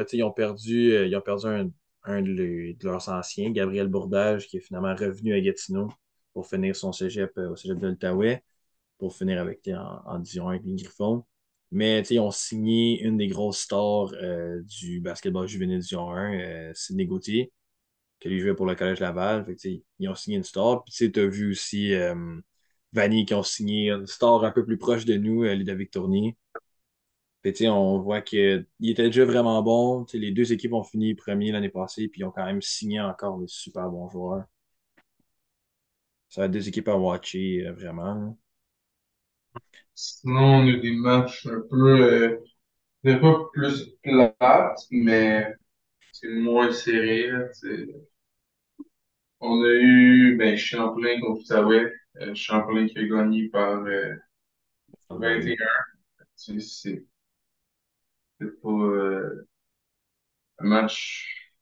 [0.08, 1.70] sais, Ils ont perdu, euh, ils ont perdu un,
[2.04, 5.88] un de, le- de leurs anciens, Gabriel Bourdage, qui est finalement revenu à Gatineau
[6.32, 8.42] pour finir son cégep euh, au cégep de l'Outaouais.
[8.98, 11.24] pour finir avec en, en Division 1 avec les Griffons.
[11.72, 16.72] Mais ils ont signé une des grosses stars euh, du basketball juvénile Division 1, euh,
[17.06, 17.52] Gauthier,
[18.20, 19.46] qui lui jouait pour le Collège Laval.
[19.98, 20.84] Ils ont signé une star.
[20.84, 21.94] Puis tu as vu aussi
[22.92, 26.37] Vanny qui ont signé une star un peu plus proche de nous, euh, Ludovic Tournier.
[27.42, 30.05] Que, on voit qu'il était déjà vraiment bon.
[30.12, 33.38] Les deux équipes ont fini premier l'année passée, puis ils ont quand même signé encore
[33.38, 34.44] des super bons joueurs.
[36.29, 38.38] Ça va être deux équipes à watcher, euh, vraiment.
[39.94, 42.40] Sinon, on a des matchs un peu,
[43.03, 45.55] euh, pas plus plates, mais
[46.12, 47.31] c'est moins serré.
[49.40, 51.92] On a eu ben, Champlain contre Outaouais.
[52.20, 54.14] Euh, Champlain qui a gagné par euh,
[55.11, 55.53] Ah, ben oui.
[55.53, 55.66] 21.
[56.37, 57.07] Tu sais, C'est
[58.40, 59.48] c'est pas euh,
[60.59, 61.53] un match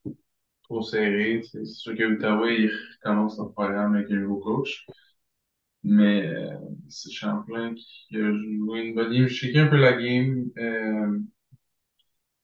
[0.65, 1.43] trop serré.
[1.51, 2.73] C'est sûr que Outaouais, il
[3.05, 4.87] recommence son programme avec un nouveau coach.
[5.85, 6.51] Mais euh,
[6.89, 9.27] c'est Champlain qui a joué une bonne game.
[9.29, 10.51] Je sais un peu la game.
[10.59, 11.19] Euh,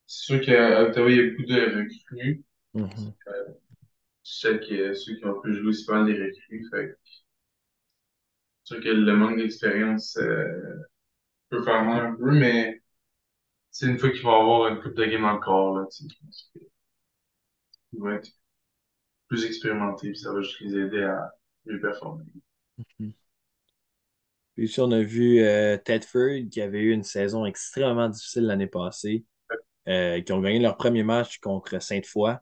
[0.06, 2.44] c'est sûr qu'à Ottawa, il y a beaucoup de recrues.
[2.74, 3.14] Mhm.
[3.26, 3.61] Je
[4.22, 6.68] sais que ceux qui ont pu jouer, c'est pas des recrues.
[6.70, 6.96] Fait
[8.64, 10.76] sûr que le manque d'expérience euh,
[11.48, 12.80] peut faire mal un peu, mais
[13.70, 16.14] c'est une fois qu'il va avoir une coupe de game encore, là, tu sais,
[17.90, 18.30] qu'ils vont être
[19.28, 21.32] plus expérimentés, puis ça va juste les aider à
[21.66, 22.24] mieux performer.
[24.54, 28.66] Puis ici, on a vu euh, Tedford qui avait eu une saison extrêmement difficile l'année
[28.66, 29.24] passée,
[29.88, 32.36] euh, qui ont gagné leur premier match contre Sainte-Foy.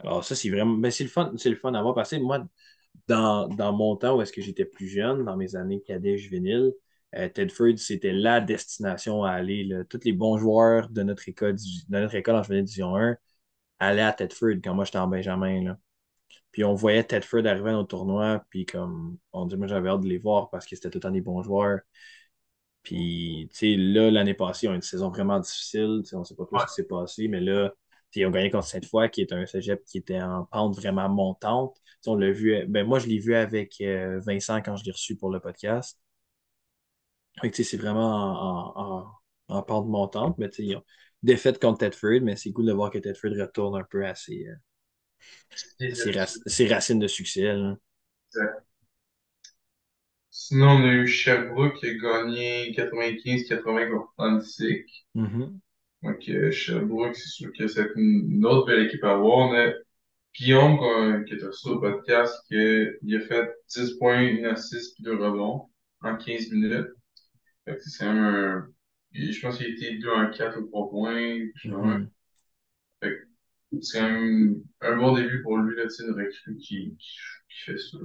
[0.00, 2.16] Alors ça, c'est vraiment, ben, c'est le fun, c'est le fun à voir parce que
[2.16, 2.44] moi,
[3.08, 6.72] dans, dans mon temps où est-ce que j'étais plus jeune, dans mes années cadet juvénile,
[7.16, 9.64] euh, Tedford, c'était la destination à aller.
[9.64, 9.84] là.
[9.84, 13.16] Tous les bons joueurs de notre école, de notre école en Chevalet Division 1
[13.78, 15.62] allaient à Tedford quand moi j'étais en Benjamin.
[15.62, 15.78] Là.
[16.52, 20.02] Puis on voyait Tedford arriver à nos tournois, puis comme on dit, moi j'avais hâte
[20.02, 21.80] de les voir parce que c'était tout le temps des bons joueurs.
[22.82, 26.02] Puis, tu sais, là, l'année passée, ont eu une saison vraiment difficile.
[26.12, 27.72] On ne sait pas trop ce qui s'est passé, mais là,
[28.20, 31.76] ils ont gagné contre Sainte-Foy, qui est un cégep qui était en pente vraiment montante.
[32.06, 35.16] On l'a vu, ben moi, je l'ai vu avec euh, Vincent quand je l'ai reçu
[35.16, 35.98] pour le podcast.
[37.52, 39.12] C'est vraiment en, en, en-
[39.56, 40.82] en pente montante, mais ils ont
[41.22, 44.46] défaite contre Tedford, mais c'est cool de voir que Tedford retourne un peu à ses,
[44.48, 44.54] euh,
[45.90, 47.42] à ses, rac- ses racines de succès.
[47.52, 47.76] là.
[48.32, 48.66] Exact.
[50.30, 53.88] Sinon, on a eu Sherbrooke qui a gagné 95-80
[55.14, 55.63] contre.
[56.04, 56.20] Donc,
[56.52, 59.48] Sherbrooke, c'est sûr que c'est une, autre belle équipe à voir.
[59.48, 59.72] On a
[60.38, 64.94] Guillaume, qui est sur le podcast, qui a, il a fait 10 points, une assist
[64.94, 65.70] puis deux rebonds
[66.02, 66.88] en 15 minutes.
[67.64, 68.68] Fait que c'est quand même un...
[69.12, 71.38] Je pense qu'il a été 2 en 4 ou 3 points.
[73.02, 77.18] Fait que c'est quand même un bon début pour lui, là, une recrue qui, qui,
[77.48, 77.96] qui fait ça.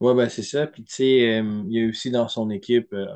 [0.00, 0.66] Ouais, ben c'est ça.
[0.66, 3.06] Puis, tu sais, euh, il y a aussi dans son équipe euh,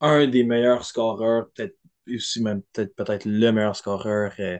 [0.00, 1.76] un des meilleurs scoreurs, peut-être
[2.14, 4.58] aussi même peut-être peut-être le meilleur scoreur euh,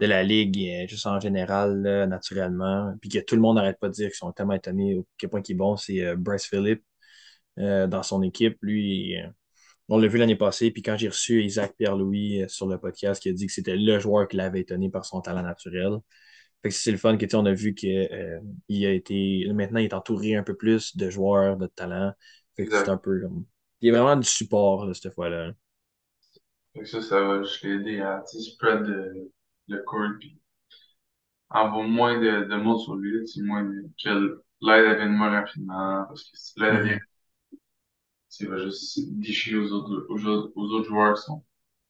[0.00, 2.94] de la ligue, euh, juste en général, là, naturellement.
[3.00, 5.30] Puis que tout le monde n'arrête pas de dire qu'ils sont tellement étonnés au quel
[5.30, 6.82] point il est bon, c'est euh, Bryce Phillip
[7.58, 8.58] euh, dans son équipe.
[8.62, 9.16] Lui,
[9.88, 13.28] on l'a vu l'année passée, puis quand j'ai reçu Isaac Pierre-Louis sur le podcast, qui
[13.30, 15.98] a dit que c'était le joueur qui l'avait étonné par son talent naturel.
[16.62, 18.90] Fait que c'est le fun que, tu sais, on a vu que, euh, il a
[18.92, 22.12] été, maintenant, il est entouré un peu plus de joueurs, de talent.
[22.56, 23.44] Fait que c'est un peu comme,
[23.80, 25.52] il y a vraiment du support, là, cette fois-là.
[26.76, 29.32] Fait ça, ça va juste l'aider à, spread le,
[29.66, 30.38] le court puis
[31.50, 36.24] avoir moins de, de monde sur lui, moins de, que l'aide vienne moins rapidement, parce
[36.30, 36.98] que si l'aide vient,
[38.48, 41.44] va juste déchirer aux autres, aux, autres- aux autres joueurs qui sont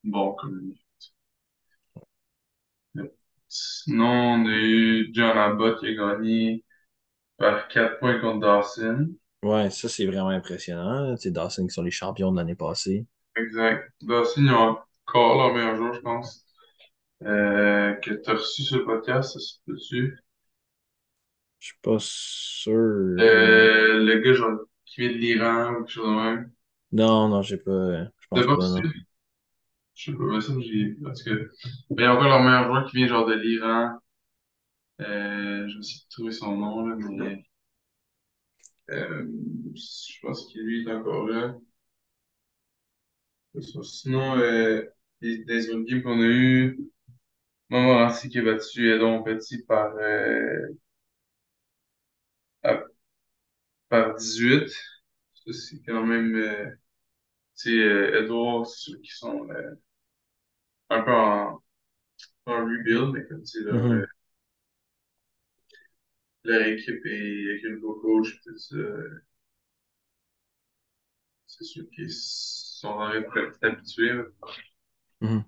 [0.04, 0.80] bons comme lui.
[3.48, 6.64] Sinon, on a eu John Abbott qui a gagné
[7.38, 9.14] par 4 points contre Dawson.
[9.42, 11.16] Ouais, ça, c'est vraiment impressionnant.
[11.16, 13.06] sais, Dawson qui sont les champions de l'année passée.
[13.36, 13.92] Exact.
[14.02, 16.44] Dawson, ils ont encore leur meilleur joueur, je pense.
[17.22, 20.16] Euh, que tu as reçu sur le podcast, ça se peut-tu?
[21.58, 22.72] Je suis pas sûr.
[23.20, 26.52] euh, le gars genre, qui vient de l'Iran ou quelque chose de même.
[26.92, 28.80] Non, non, j'ai pas, je pense pas pas?
[29.94, 30.94] Je sais pas, mais ça, j'ai.
[31.02, 31.50] Parce que.
[31.90, 33.98] Mais il y a encore leur meilleur joueur qui vient genre de l'Iran.
[35.00, 37.44] Euh, je vais essayer de trouver son nom, là, mais.
[38.90, 39.26] Euh,
[39.74, 41.56] je pense que lui est encore là.
[43.82, 44.82] Sinon, euh,
[45.20, 46.78] des, des autres games qu'on a eu,
[47.70, 50.68] Montmorency qui a battu Edon Petit par, euh,
[52.62, 52.86] à-
[53.88, 54.68] par 18.
[55.34, 56.34] Ça, c'est quand même.
[56.36, 56.66] Euh,
[57.56, 59.74] tu sais, euh, Edouard, c'est ceux qui sont euh,
[60.90, 61.60] un peu en,
[62.46, 64.06] en rebuild, mais comme tu sais, leur, euh, Mhm.
[66.44, 68.76] leur équipe est avec un nouveau coach, tout ça.
[71.48, 72.12] C'est sûr qu'ils
[72.76, 74.12] sont en train de s'habituer.
[74.12, 74.24] là.
[75.20, 75.46] Mhm.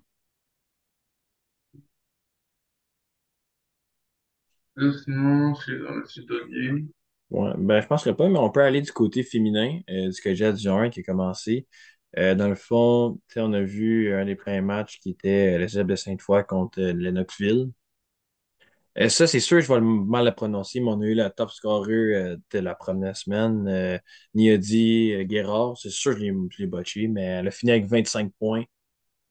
[4.75, 6.87] Là, sinon, c'est dans le sud de game.
[7.29, 10.55] Ouais, ben, je penserais pas, mais on peut aller du côté féminin, euh, du Collegial
[10.55, 11.67] du 1 qui a commencé.
[12.17, 15.55] Euh, dans le fond, tu sais, on a vu un des premiers matchs qui était
[15.55, 17.71] euh, le Cégep de Sainte-Foy contre euh, Lennoxville.
[18.99, 21.51] Euh, ça, c'est sûr, je vais mal le prononcer, mais on a eu la top
[21.51, 23.97] scorer euh, de la première semaine, euh,
[24.33, 25.77] Niadi euh, Guérard.
[25.77, 28.65] C'est sûr, je l'ai je l'ai botché, mais elle a fini avec 25 points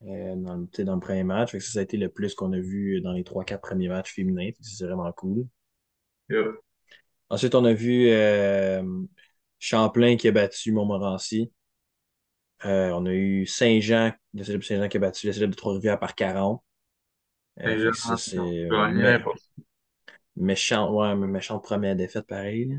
[0.02, 1.52] dans, le- dans le premier match.
[1.52, 4.14] Ça, ça a été le plus qu'on a vu dans les trois quatre premiers matchs
[4.14, 4.50] féminins.
[4.61, 5.46] C'est vraiment cool.
[6.31, 6.52] Yeah.
[7.31, 8.09] Ensuite, on a vu
[9.61, 11.52] Champlain qui a battu Montmorency.
[12.64, 15.98] Euh, on a eu Saint-Jean, le célèbre Saint-Jean qui a battu le célèbre de Trois-Rivières
[15.98, 16.62] par 40.
[17.61, 19.23] Euh, ça, c'est mé-
[20.37, 22.66] méchant, ouais, mais méchante première défaite pareil.
[22.66, 22.77] là.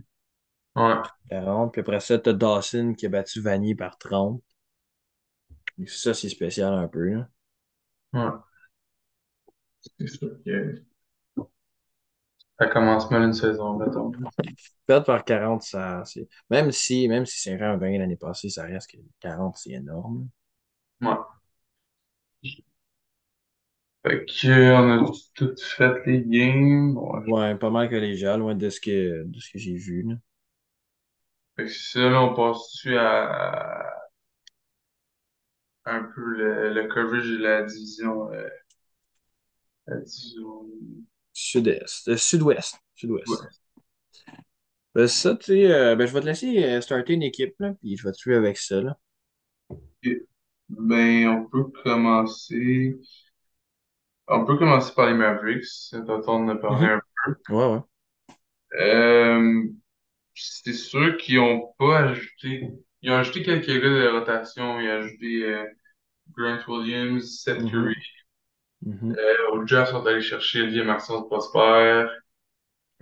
[0.76, 1.72] Ouais, 40.
[1.74, 4.44] Puis après ça, t'as Dawson qui a battu Vanier par 30.
[5.80, 7.10] Donc Ça, c'est spécial un peu.
[7.10, 7.30] là.
[8.14, 8.30] ouais.
[9.98, 10.84] C'est sûr que
[12.60, 14.12] ça commence mal une saison, mettons.
[14.86, 16.28] Perdre par 40, ça, c'est.
[16.50, 20.30] Même si, même si a gagné l'année passée, ça reste que 40, c'est énorme.
[21.02, 21.29] Ouais.
[24.06, 26.98] Fait que, euh, on a tout fait les games.
[26.98, 30.04] Ouais, pas mal collégial, loin de ce que, de ce que j'ai vu.
[30.04, 30.16] là.
[31.56, 33.86] Fait que ça, là, on passe-tu à
[35.86, 38.48] un peu le, le coverage de la division, euh,
[39.88, 40.70] la division
[41.34, 42.76] Sud-est, euh, sud-ouest.
[42.96, 43.28] Sud-ouest.
[43.28, 43.62] ouest.
[44.96, 47.74] Ben, ça, tu sais, euh, ben, je vais te laisser euh, starter une équipe, là,
[47.80, 48.98] puis je vais te suivre avec ça, là.
[50.04, 50.12] Ok.
[50.70, 53.00] Ben, on peut commencer.
[54.30, 55.66] On peut commencer par les Mavericks.
[55.66, 56.90] C'est temps de parler Mhm.
[56.90, 57.02] un
[57.50, 57.80] Ouais, ouais.
[58.72, 58.80] peu.
[58.82, 59.64] Euh,
[60.36, 62.70] c'est sûr qu'ils ont pas ajouté.
[63.04, 64.80] Ils ont ajouté quelques gars de rotation.
[64.82, 65.66] Ils ont ajouté euh,
[66.38, 67.70] Grant Williams, Seth Mhm.
[67.70, 67.96] Curry.
[68.82, 69.18] Mhm.
[69.18, 72.08] Euh, au draft, ils sont allés chercher Olivier Maxence Prosper,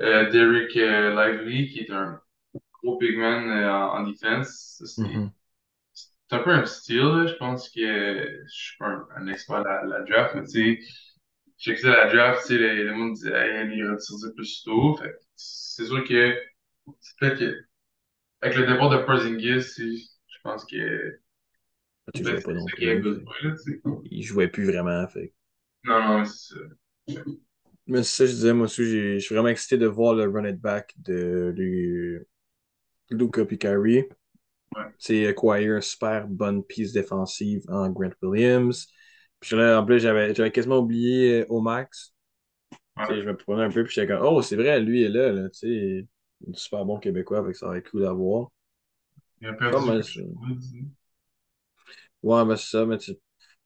[0.01, 2.21] euh, Derek euh, Lively, qui est un
[2.83, 4.83] gros big man euh, en, en defense.
[4.85, 5.31] C'est Mhm.
[6.29, 7.27] c'est un peu un style, là.
[7.27, 7.81] Je pense que
[8.45, 10.79] je suis pas un, un expert de la, la draft, mais tu sais,
[11.57, 14.95] j'ai que la draft, tu sais, le, le monde dit, hey, il retire plus tôt.
[14.97, 16.35] Fait c'est sûr que
[17.01, 17.57] c'est peut-être que
[18.41, 21.19] avec le départ de Porzingis, tu je pense que
[22.13, 23.01] Tu ben, jouais pas non plus.
[23.01, 23.81] besoin, là, tu.
[24.05, 25.07] Il jouait plus vraiment.
[25.07, 25.33] Fait.
[25.85, 26.59] Non, non, mais c'est ça.
[27.87, 30.13] Mais c'est ça, que je disais, moi aussi, j'ai- je suis vraiment excité de voir
[30.13, 31.53] le run it back de
[33.11, 34.03] Luka Picari.
[34.75, 38.87] Ouais, C'est acquire une super bonne piece défensive en Grant Williams.
[39.39, 42.13] Puis là, en plus, j'avais j'avais quasiment oublié euh, Omax.
[42.97, 43.07] Ouais.
[43.09, 45.49] je me prenais un peu, puis j'étais comme, oh, c'est vrai, lui est là, là,
[45.49, 46.07] tu sais.
[46.49, 48.49] Un super bon Québécois, que ça être cool à voir.
[49.41, 50.19] Il a Pas perdu mal ça.
[50.61, 50.83] sais.
[52.23, 53.13] Ouais, ben c'est ça, mais tu-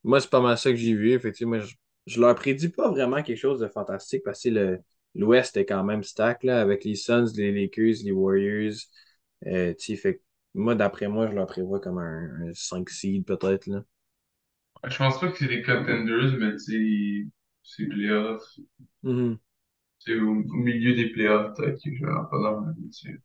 [0.03, 1.12] moi, c'est pas mal ça que j'ai vu.
[1.13, 1.75] Effectivement, je,
[2.07, 4.79] je leur prédis pas vraiment quelque chose de fantastique parce que le,
[5.15, 8.73] l'Ouest est quand même stack, là, avec les Suns, les Lakers, les Warriors.
[9.47, 10.21] Euh, tu sais, fait
[10.53, 13.84] moi, d'après moi, je leur prévois comme un, un 5 seed, peut-être, là.
[14.88, 17.28] Je pense pas que c'est des contenders, mais tu sais,
[17.63, 18.44] c'est playoffs.
[20.00, 23.22] C'est au, au milieu des playoffs, peut-être que je pas dans la tu sais.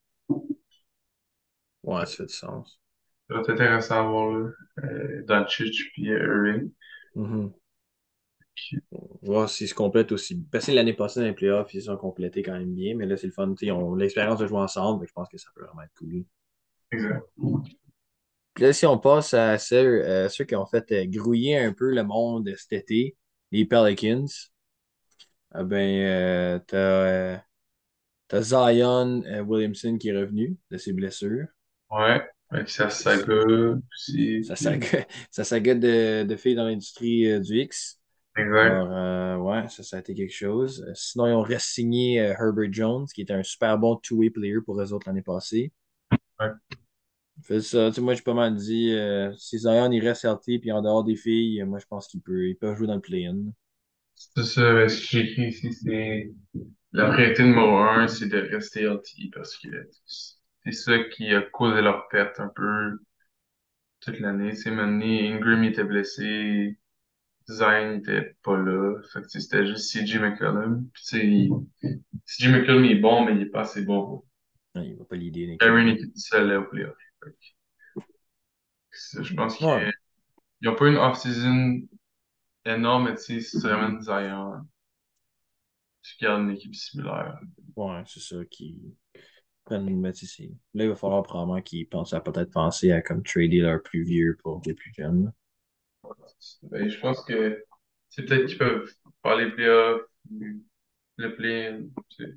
[1.83, 2.79] Ouais, ça fait du sens.
[3.29, 4.51] Ça va être intéressant à voir, là.
[4.85, 6.19] Euh, Doncic puis euh,
[6.53, 6.71] Irving.
[7.15, 7.55] Mhm.
[9.23, 10.37] Voir s'ils se complètent aussi.
[10.51, 13.07] Parce que l'année passée, dans les playoffs, ils se sont complétés quand même bien, mais
[13.07, 13.49] là, c'est le fun.
[13.51, 15.83] tu sais, Ils ont l'expérience de jouer ensemble, que je pense que ça peut vraiment
[15.83, 16.25] être cool.
[16.93, 17.27] Exact.
[18.57, 21.73] Puis là, si on passe à ceux, euh, ceux qui ont fait euh, grouiller un
[21.73, 23.17] peu le monde cet été,
[23.53, 24.27] les Pelicans,
[25.53, 27.43] ah ben, euh, t'as,
[28.29, 31.47] t'as Zion Williamson qui est revenu de ses blessures.
[31.91, 32.27] Ouais.
[32.49, 33.35] Avec sa Ça, saga
[33.93, 34.45] aussi.
[34.45, 35.05] ça, Puis...
[35.31, 38.01] saga, de, de filles dans l'industrie euh, du X.
[38.39, 38.71] Exact.
[38.71, 40.87] Alors, euh, ouais, ça, ça a été quelque chose.
[40.95, 44.81] Sinon, ils ont re-signé euh, Herbert Jones, qui était un super bon two-way player pour
[44.81, 45.73] eux autres l'année passée.
[46.41, 46.49] Ouais.
[47.43, 50.59] Fait ça, tu sais, moi, j'ai pas mal dit, euh, si Zion il reste healthy,
[50.59, 53.01] puis en dehors des filles, moi, je pense qu'il peut, il peut jouer dans le
[53.01, 53.37] play-in.
[54.15, 56.33] C'est ça, ce que j'ai écrit ici, c'est
[56.93, 59.69] la priorité numéro un, c'est de rester healthy parce que
[60.65, 62.99] c'est ça qui a causé leur perte un peu
[64.01, 64.55] toute l'année.
[64.55, 66.79] C'est maintenant, Ingram il était blessé,
[67.49, 69.01] Zion était pas là.
[69.13, 70.89] Fait que c'était juste CJ McCollum.
[70.95, 71.51] Puis, tu
[71.83, 74.25] sais, CJ McCollum il est bon, mais il est pas assez bon.
[74.75, 76.97] Non, il va pas l'idée Aaron était tout seul là au playoff.
[79.23, 79.93] Je pense Ouais, qu'ils
[80.63, 81.83] n'ont pas une off-season
[82.67, 84.67] énorme, mais tu sais, si tu ramènes Zion,
[86.03, 87.39] tu gardes une équipe similaire.
[87.77, 88.79] ouais, c'est ça qui
[89.65, 90.15] prennent.
[90.15, 93.61] Sais, c'est- là, il va falloir probablement qu'ils pensent à peut-être penser à comme trader
[93.61, 95.33] leurs plus vieux pour les plus jeunes.
[96.63, 97.65] Ben, je pense que
[98.09, 98.91] c'est peut-être qu'ils peuvent
[99.23, 100.03] faire les playoffs,
[101.19, 101.37] le
[102.11, 102.35] tu sais.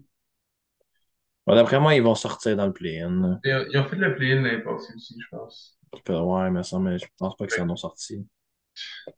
[1.49, 3.41] Bon, d'après moi, ils vont sortir dans le play-in.
[3.43, 5.77] Ils ont ils ont fait le play-in l'année passée aussi, je pense.
[6.09, 8.25] Ouais, mais ça, mais je pense pas que ça Fait en ont sorti.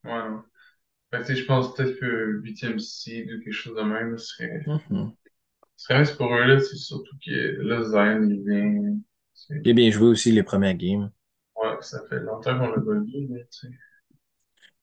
[0.03, 0.43] ouais, non.
[1.11, 5.15] Fait que, je pense peut-être que huitième seed ou quelque chose de même serait, Mhm.
[5.77, 6.59] ce serait nice pour eux, là.
[6.59, 8.97] C'est surtout que là, Zion, il vient.
[9.33, 11.11] c'est- J'ai bien joué aussi les premières games,
[11.55, 13.69] Ouais, ça fait longtemps qu'on l'a pas vu, mais tu sais.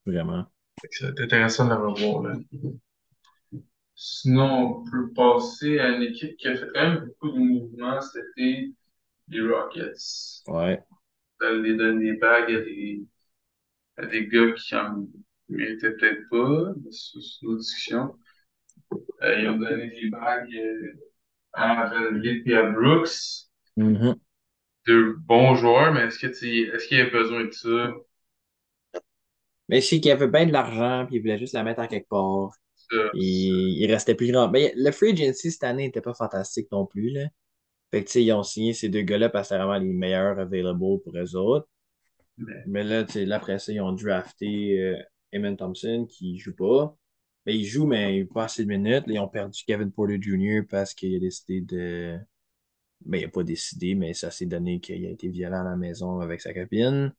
[0.07, 0.51] vraiment.
[0.91, 2.35] Ça va être intéressant de le revoir, là.
[3.99, 8.01] Sinon, on peut passer à une équipe qui a fait quand même beaucoup de mouvements
[8.01, 8.73] cet été,
[9.29, 10.45] les Rockets.
[10.47, 10.85] Ouais.
[11.41, 13.03] Elle les donne des bagues à des,
[13.99, 15.07] à des gars qui en
[15.49, 18.17] méritaient peut-être pas, mais c'est c'est une autre discussion.
[19.23, 20.93] Euh, ils ont donné des bagues euh,
[21.55, 23.11] à Vanderbilt et à Brooks,
[23.77, 24.19] Mhm.
[24.89, 27.93] deux bons joueurs, mais est-ce que tu est-ce qu'il y a besoin de ça?
[29.71, 31.89] Mais je sais qu'il avait bien de l'argent, puis il voulait juste la mettre à
[31.89, 32.51] quelque part.
[33.15, 34.51] Il, il restait plus grand.
[34.51, 37.29] Mais le free agency cette année n'était pas fantastique non plus, là.
[37.91, 39.93] Fait que, tu sais, ils ont signé ces deux gars-là parce que c'était vraiment les
[39.93, 41.69] meilleurs available pour eux autres.
[42.37, 46.39] mais, Mais là, tu sais, là, après ça, ils ont drafté euh, Eamon Thompson qui
[46.39, 46.95] joue pas.
[47.47, 49.07] Mais il joue, mais il pas assez de minutes.
[49.07, 50.63] Là, ils ont perdu Kevin Porter Jr.
[50.69, 52.19] parce qu'il a décidé de.
[53.07, 55.77] Ben, il n'a pas décidé, mais ça s'est donné qu'il a été violent à la
[55.77, 57.15] maison avec sa copine.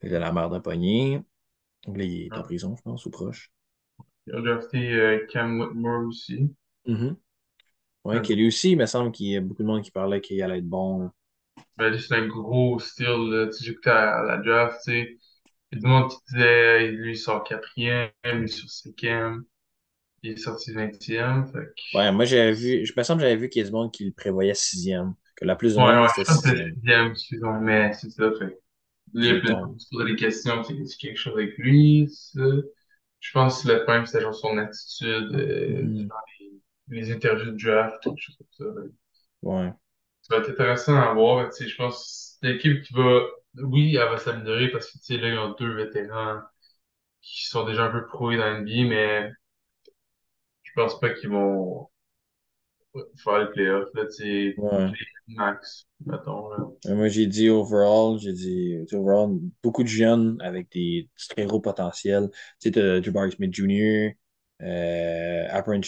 [0.00, 1.22] Que là, la mère de pogné.
[1.86, 3.53] Donc là, il est en ah, prison, je pense, ou proche.
[4.26, 6.54] Ils ont drafté euh, Cam Whitmore aussi.
[8.04, 8.20] Ouais.
[8.22, 10.40] que lui aussi, il me semble qu'il y a beaucoup de monde qui parlait qu'il
[10.42, 11.10] allait être bon.
[11.76, 13.46] Ben, c'est un gros style, là.
[13.46, 15.18] Tu sais, j'écoutais à, à la draft, tu sais.
[15.72, 19.44] Il y a du monde qui disait, lui, il sort quatrième, lui, sur cinquième,
[20.22, 21.46] il est sorti vingtième.
[21.48, 22.12] Fait Ouais, que...
[22.12, 24.04] moi, j'avais vu, je me semble que j'avais vu qu'il y a du monde qui
[24.04, 25.14] le prévoyait sixième.
[25.36, 27.14] Que la plus loin, ouais, c'était que sixième.
[27.62, 28.30] mais c'est ça.
[28.38, 28.60] Fait que
[29.14, 32.40] il a il plein de questions, c'est c'est quelque chose avec lui, ça?
[33.24, 36.08] Je pense que le problème, c'était genre son attitude, euh, Mhm.
[36.08, 36.62] durant les,
[37.00, 38.82] les interviews de draft, quelque chose comme ça.
[39.42, 39.74] Ouais.
[40.22, 42.94] Ça va être intéressant à voir, tu sais, je pense que c'est une équipe qui
[42.94, 43.20] va,
[43.62, 46.40] oui, elle va s'améliorer parce que, tu sais, là, ils ont deux vétérans
[47.22, 49.32] qui sont déjà un peu proués dans l'NBA, mais
[50.62, 51.88] je pense pas qu'ils vont
[53.22, 54.90] faire les playoffs, là, tu sais, Ouais.
[55.28, 56.66] max, mettons, là.
[56.86, 61.60] Euh, Moi, j'ai dit overall, j'ai dit overall, beaucoup de jeunes avec des très gros
[61.60, 62.28] potentiels.
[62.60, 64.12] Tu sais, Jabari Smith Jr.,
[64.62, 65.80] euh, Apron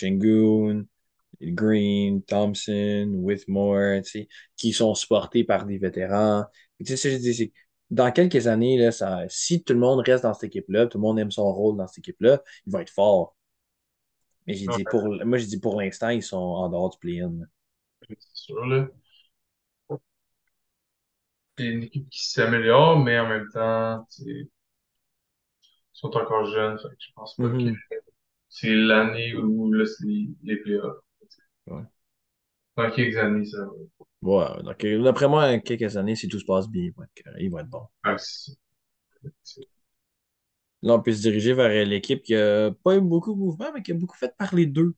[1.41, 6.45] Green, Thompson, Whitmore, tu sais, qui sont supportés par des vétérans.
[6.85, 7.53] Tu sais, je dis, c'est-
[7.91, 11.03] dans quelques années, là, ça, si tout le monde reste dans cette équipe-là, tout le
[11.03, 13.37] monde aime son rôle dans cette équipe-là, il va être fort.
[14.47, 17.33] Mais j'ai dit pour, moi, j'ai dit pour l'instant, ils sont en dehors du play-in.
[18.09, 18.89] c'est sûr, là.
[21.59, 24.49] C'est une équipe qui s'améliore, mais en même temps, tu sais, ils
[25.93, 27.77] sont encore jeunes, fait que je pense pas que Mhm.
[28.49, 30.99] c'est l'année où, là, c'est les les playoffs.
[31.67, 31.87] Ouais.
[32.77, 33.71] Dans quelques années, ça va.
[34.23, 36.91] Ouais, donc d'après moi, quelques années, si tout se passe bien,
[37.39, 37.91] ils vont être.
[38.05, 38.53] Ouais, c'est.
[39.43, 39.69] C'est-
[40.83, 43.73] Là, on peut se diriger vers euh, l'équipe qui a pas eu beaucoup de mouvement,
[43.75, 44.95] mais qui a beaucoup fait parler d'eux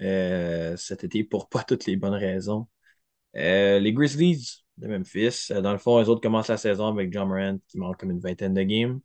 [0.00, 2.68] euh, cet été pour pas toutes les bonnes raisons.
[3.36, 7.28] Euh, les Grizzlies de Memphis, dans le fond, eux autres commencent la saison avec John
[7.28, 9.00] Morant qui manque comme une vingtaine de games.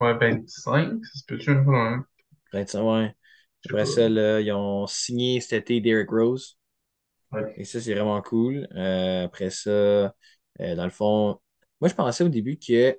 [0.00, 2.06] Ouais, 25, ça se peut-tu hein?
[2.52, 3.14] 25, ouais.
[3.62, 6.58] Je sais Après ça, là, ils ont signé cet été Derrick Rose.
[7.56, 7.66] Et Ouais.
[7.66, 8.68] ça, c'est vraiment cool.
[8.76, 10.14] Euh, après ça,
[10.58, 11.40] dans le fond,
[11.80, 12.96] moi, je pensais au début que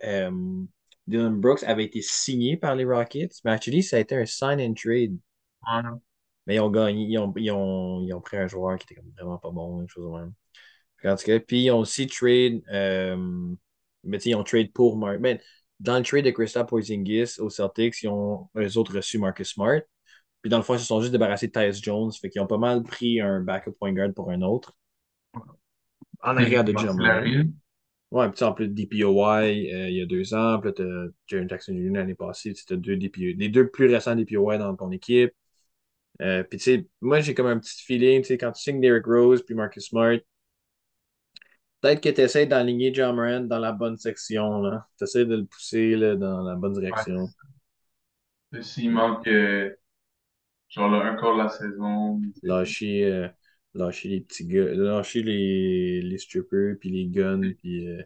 [1.07, 4.59] Dylan Brooks avait été signé par les Rockets, mais actually, ça a été un sign
[4.59, 5.17] and trade.
[5.67, 5.81] Ouais.
[6.45, 8.95] Mais ils ont gagné, ils ont, ils ont, ils ont pris un joueur qui était
[8.95, 10.33] comme vraiment pas bon, quelque chose de même.
[11.05, 13.17] En tout cas, puis ils ont aussi trade, euh,
[14.03, 15.19] mais ils ont trade pour Mark.
[15.19, 15.39] Ben,
[15.79, 19.81] dans le trade de Kristaps Porzingis aux Celtics, ils ont eux autres reçu Marcus Smart.
[20.41, 22.11] Puis dans le fond, ils se sont juste débarrassés de Tyus Jones.
[22.13, 24.73] Fait qu'ils ont pas mal pris un backup point guard pour un autre.
[26.23, 26.71] En Puis, arrière de.
[26.71, 27.51] Larry,
[28.11, 31.11] Ouais, puis en plus de DPOY, euh, il y a deux ans, puis là, t'as
[31.27, 31.91] Jaren Jackson Jr.
[31.91, 35.33] l'année passée, tu as deux DPO, les deux plus récents DPOY dans ton équipe.
[36.21, 38.79] Euh, puis tu sais, moi j'ai comme un petit feeling, tu sais, quand tu signes
[38.79, 40.17] Derrick Rose puis Marcus Smart,
[41.81, 44.87] peut-être que tu essaies d'aligner John Morant dans la bonne section, là.
[44.97, 47.27] Tu essaies de le pousser là, dans la bonne direction.
[48.53, 48.63] ouais.
[48.63, 49.69] S'il manque, euh,
[50.69, 53.29] genre, là, de la saison, Lâcher,
[53.77, 58.01] lâcher les petits gars, lâcher les, les strippers, puis les guns, puis euh,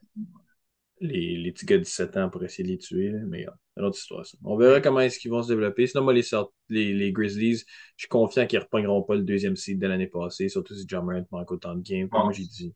[0.99, 3.09] les, les petits gars de 17 ans pour essayer de les tuer.
[3.09, 3.19] là.
[3.28, 4.26] Mais c'est une autre histoire.
[4.43, 5.88] On verra comment est-ce qu'ils vont se développer.
[5.88, 6.24] Sinon, moi, les,
[6.69, 7.63] les, les Grizzlies, je
[7.97, 8.65] suis confiant qu'ils ne
[9.01, 12.09] pas le deuxième seed de l'année passée, surtout si John Morant manque autant de games.
[12.11, 12.74] Moi, j'ai dit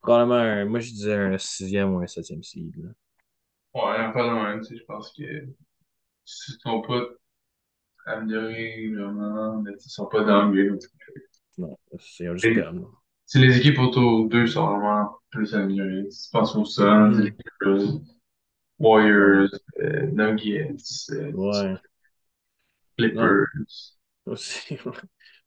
[0.00, 2.74] probablement un, moi, je disais un sixième ou un septième seed.
[2.76, 2.90] Là.
[3.74, 5.22] ouais, pas de même, je pense que
[6.24, 7.02] s'ils sont pas
[8.06, 10.78] améliorés vraiment, mais ils sont pas dans le.
[11.58, 12.46] Non, c'est juste
[13.26, 17.30] si les équipes autour d'eux sont vraiment plus améliorées, si tu penses aux Suns.
[18.78, 20.76] Warriors, euh, Nuggets,
[21.10, 21.72] euh, Ouais.
[21.72, 21.78] Non,
[22.96, 23.46] Clippers,
[24.26, 24.78] aussi.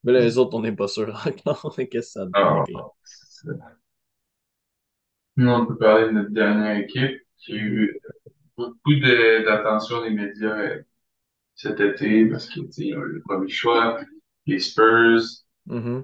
[0.04, 1.10] Mais là, les autres, on n'est pas sûr
[1.45, 1.76] encore.
[1.76, 2.34] Qu'est-ce que ça donne?
[2.36, 2.64] ah.
[5.36, 7.99] Nous, on peut parler de notre dernière équipe qui a eu
[8.58, 10.82] beaucoup de- d'attention des médias euh,
[11.56, 14.01] cet été parce que, tu sais, ils ont eu le premier choix,
[14.47, 15.22] les Spurs,
[15.66, 16.03] Mhm.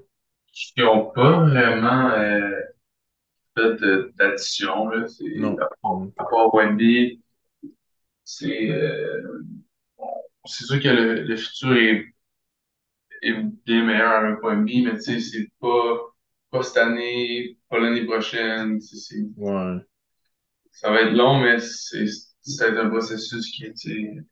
[0.52, 2.52] qui n'ont pas vraiment euh,
[3.58, 5.08] fait de- d'addition, là.
[5.08, 5.56] C'est, Non.
[5.60, 6.52] à part, à part
[8.24, 9.42] c'est euh,
[10.46, 12.06] c'est sûr que le, le futur est,
[13.22, 13.34] est
[13.66, 15.98] bien meilleur avec Wendy, mais tu sais, c'est pas,
[16.52, 18.80] pas cette année, pas l'année prochaine.
[18.82, 19.78] c'est c'est- Ouais.
[20.72, 22.06] ça va être long, mais c'est
[22.42, 24.26] c'est un processus qui, tu sais,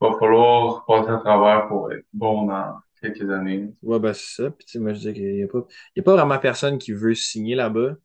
[0.00, 3.74] va falloir passer à travers pour être bon dans quelques années.
[3.82, 4.50] Ouais, ben c'est ça.
[4.50, 6.38] Puis, tu sais, moi, je dis qu'il n'y a pas, il y a pas vraiment
[6.38, 7.96] personne qui veut signer là-bas.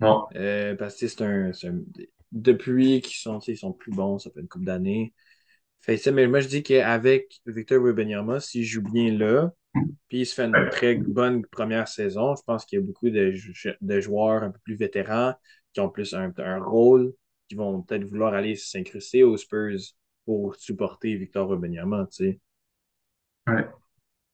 [0.00, 0.28] Non.
[0.36, 1.50] Euh, parce que c'est un,
[2.32, 5.12] Depuis qu'ils sont, ils sont plus bons, ça fait une couple d'années.
[5.82, 9.52] Fait sais, mais moi, je dis qu'avec Victor Wembanyama, s'il joue bien là,
[10.08, 13.10] puis il se fait une très bonne première saison, je pense qu'il y a beaucoup
[13.10, 15.34] de, jou- de joueurs un peu plus vétérans
[15.72, 17.14] qui ont plus un, un rôle,
[17.48, 19.78] qui vont peut-être vouloir aller s'incruster aux Spurs
[20.26, 22.40] pour supporter Victor Wembanyama, tu sais.
[23.46, 23.70] Ouais.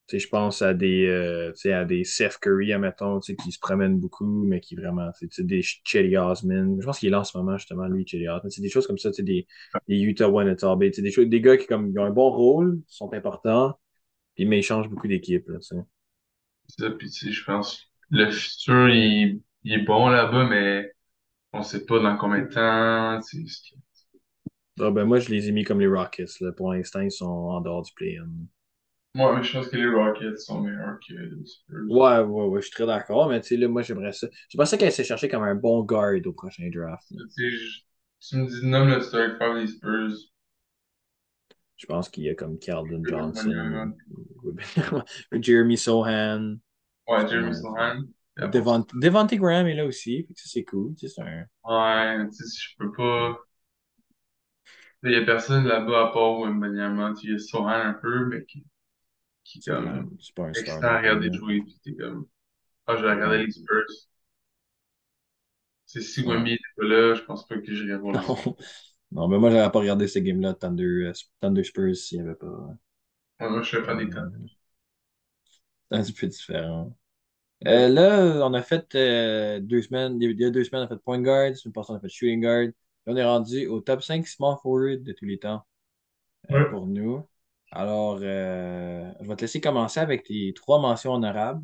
[0.08, 3.32] Tu sais, je pense à des, euh, tu sais, à des Seth Curry, admettons, tu
[3.32, 6.80] sais, qui se promènent beaucoup, mais qui vraiment, tu sais, des Chetty Osman.
[6.80, 8.50] Je pense qu'il est là en ce moment, justement, lui, Chetty Osman.
[8.50, 9.46] C'est des choses comme ça, des,
[9.88, 13.12] des Utah Wanatabe, des choses, des gars qui, comme, ils ont un bon rôle, sont
[13.12, 13.78] importants,
[14.34, 15.82] puis, mais ils changent beaucoup d'équipe, là, tu sais.
[16.78, 20.92] Ça, puis tu sais, je pense le futur, il, il est bon là-bas, mais
[21.52, 23.20] on sait pas dans combien de temps.
[24.80, 26.52] Ah, ben, moi, je les ai mis comme les Rockets, là.
[26.52, 28.28] Pour l'instant, ils sont en dehors du play-in.
[29.16, 31.86] Moi, je pense que les Rockets sont meilleurs que les Spurs.
[31.88, 34.26] Ouais, ouais, ouais, je suis très d'accord, mais tu sais, là, moi, j'aimerais ça.
[34.48, 37.06] J'aimerais ça qu'elle s'est chercher comme un bon guard au prochain draft.
[37.36, 37.50] Tu
[38.20, 40.16] je- me dis, nomme le Stark Five des Spurs.
[41.76, 42.58] Je pense qu'il y a comme
[43.02, 43.94] Ouais, Johnson,
[45.40, 46.60] Jeremy Sohan,
[47.28, 47.54] Jeremy justement.
[47.54, 48.14] Sohan.
[48.42, 50.94] Devont Devontae Graham est là aussi, ça, c'est cool.
[50.98, 51.46] C'est un...
[51.64, 53.38] Ouais, tu sais, je peux pas.
[55.04, 57.14] Il y a personne là-bas à part Wembanyama.
[57.22, 58.62] Il y a Sohan un peu, mais qui,
[59.60, 61.62] C'est pas, comme c'est pas un star excitant à regarder jouer.
[61.62, 62.26] Puis t'es comme,
[62.86, 63.86] ah, je vais regarder les Spurs.
[65.86, 66.36] Sais, si Ouais.
[66.36, 68.46] Wemby était pas là, je pense pas que j'irais voir Spurs.
[68.46, 68.56] Non.
[69.12, 72.34] Non, mais moi, j'aurais pas regardé ce game-là, Thunder, euh, Thunder Spurs, s'il n'y avait
[72.36, 72.76] pas.
[73.40, 74.30] Ouais, Moi, je suis fan des euh,
[75.90, 76.96] C'est un petit peu différent.
[77.66, 80.20] Euh, là, on a fait euh, deux semaines.
[80.22, 81.56] Il y a deux semaines, on a fait point guard.
[81.56, 82.66] Semaine passée, on a fait shooting guard.
[82.66, 82.72] Là,
[83.06, 85.66] on est rendu au top 5 small forward de tous les temps
[86.50, 86.66] euh, Ouais.
[86.66, 87.26] pour nous.
[87.76, 91.62] Alors, euh, je vais te laisser commencer avec tes trois mentions honorables.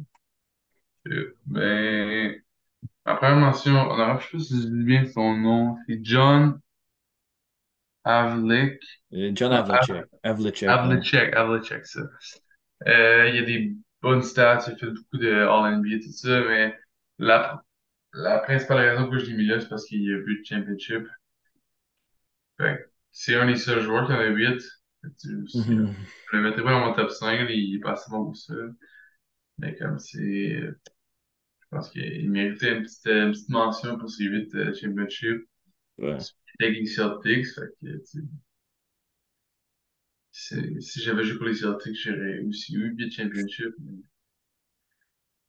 [1.09, 2.41] Euh, Ben,
[3.07, 6.01] ma première mention, on a, je sais pas si je dis bien son nom, c'est
[6.05, 6.61] John
[8.05, 8.81] Havlicek.
[9.13, 10.05] Euh, John Havlicek.
[10.23, 10.69] Havlicek.
[10.69, 12.01] Havlicek, Havlicek, ça.
[12.87, 16.77] Euh, il y a des bonnes stats, il fait beaucoup de All-NBA, tout ça, mais
[17.19, 17.63] la,
[18.15, 20.45] la principale raison que je l'ai mis là, c'est parce qu'il y a eu de
[20.47, 21.07] championship.
[22.59, 24.63] Fait que c'est un des seuls joueurs qui en a 8.
[25.03, 25.95] Mhm.
[26.33, 28.55] Je le mettrais pas dans mon top 5, il est pas assez bon pour ça.
[29.59, 30.75] Mais comme c'est, je
[31.71, 35.47] pense qu'il méritait une petite, une petite mention pour ses 8 euh, championships.
[35.99, 36.19] Ouais.
[36.61, 38.23] Avec les Celtics, fait que, tu
[40.33, 43.75] sais, si j'avais joué pour les Celtics, j'aurais aussi eu 8 championships.
[43.79, 44.03] mais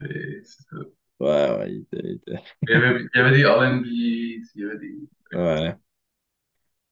[0.00, 0.76] C'est ça.
[1.20, 4.42] Ouais, ouais, il était- il était- Il y avait, il y avait des All-NBA, il
[4.54, 4.96] y avait des.
[5.32, 5.76] ouais.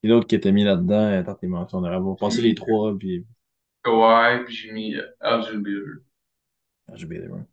[0.03, 2.05] Et l'autre qui était mis là-dedans, euh, attends, tes mentions honorables.
[2.05, 3.25] On va passer les trois, puis
[6.87, 7.45] puis j'ai mis oublié les noms.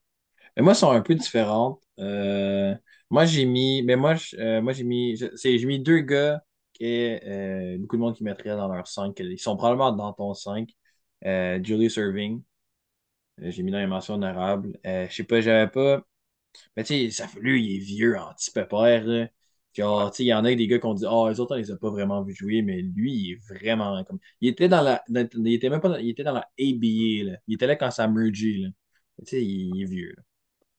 [0.57, 1.83] Mais moi, elles sont un peu différentes.
[2.01, 2.75] Euh,
[3.11, 6.43] moi, j'ai mis, mais moi, euh, moi j'ai mis, j'ai mis deux gars
[6.81, 9.19] et euh, beaucoup de monde qui mettrait dans leur 5.
[9.21, 10.71] Ils sont probablement dans ton 5.
[11.27, 12.43] Euh, Julius Irving.
[13.43, 14.79] Euh, J'ai mis dans les mentions honorables.
[14.87, 16.03] Euh, je sais pas, j'avais pas.
[16.77, 19.29] Mais tu sais, ça fait lui, il est vieux, anti-pépère.
[19.79, 21.77] Il y en a des gars qui ont dit, ah, les autres, on les a
[21.77, 24.18] pas vraiment vus jouer, mais lui, il est vraiment comme.
[24.41, 25.03] Il était dans la.
[25.09, 27.39] il était même pas il était dans la ABA, là.
[27.47, 28.31] Il était là quand ça a là.
[28.31, 28.72] Tu
[29.24, 30.14] sais, il, est vieux.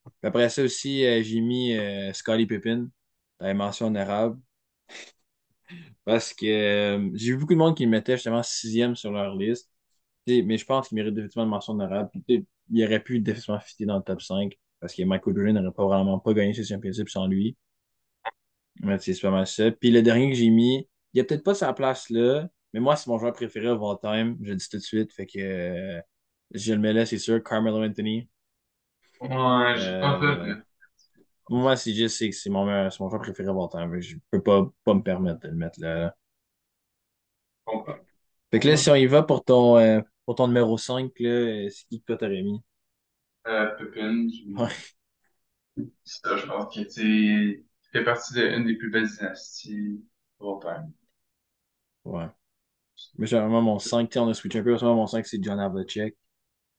[0.06, 2.90] Puis après ça aussi, euh, j'ai mis euh, Scottie Pippen
[3.40, 3.94] dans les mentions.
[6.06, 9.36] Parce que euh, j'ai vu beaucoup de monde qui le mettait justement sixième sur leur
[9.36, 9.70] liste.
[10.28, 12.10] Mais je pense qu'il mérite définitivement une mention honorable.
[12.28, 15.74] Puis, il aurait pu définitivement fitter dans le top 5 parce que Michael Jordan n'aurait
[15.74, 17.58] pas vraiment pas gagné ses championships sans lui.
[19.00, 19.72] Sais, c'est pas mal ça.
[19.72, 22.96] Puis le dernier que j'ai mis, il a peut-être pas sa place là, mais moi,
[22.96, 24.38] c'est mon joueur préféré of all time.
[24.42, 25.14] Je le dis tout de suite.
[25.14, 26.02] Fait que euh,
[26.54, 27.44] je le mets là, c'est sûr.
[27.44, 28.30] Carmelo Anthony.
[29.22, 29.30] Ouais,
[30.00, 30.64] pas Euh, fait.
[31.50, 34.00] moi, c'est juste c'est que c'est mon, mon joueur préféré of all time.
[34.02, 36.16] Je peux pas, pas me permettre de le mettre là.
[38.52, 41.70] Fait que là, si on y va pour ton, euh, pour ton numéro 5, là,
[41.70, 42.62] c'est qui que toi t'aurais mis?
[43.48, 43.76] Euh,
[44.14, 44.74] mis Ouais.
[46.04, 47.67] ça, je pense que, tu
[48.00, 50.04] fait partie d'une des plus belles dynasties
[50.40, 50.94] time.
[52.06, 52.28] Ouais.
[53.18, 54.72] Mais généralement, mon 5, tu sais, on a switché un peu.
[54.72, 56.18] Moi, mon 5, c'est John Havlicek.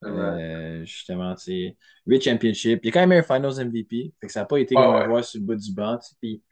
[0.03, 0.13] Vrai.
[0.13, 2.81] Euh, justement, c'est 8 championships.
[2.83, 4.15] Il a quand même un Finals MVP.
[4.21, 5.05] Fait que ça n'a pas été Ouais, comme un ouais.
[5.05, 5.99] joueur sur le bas du banc.
[6.21, 6.43] Puis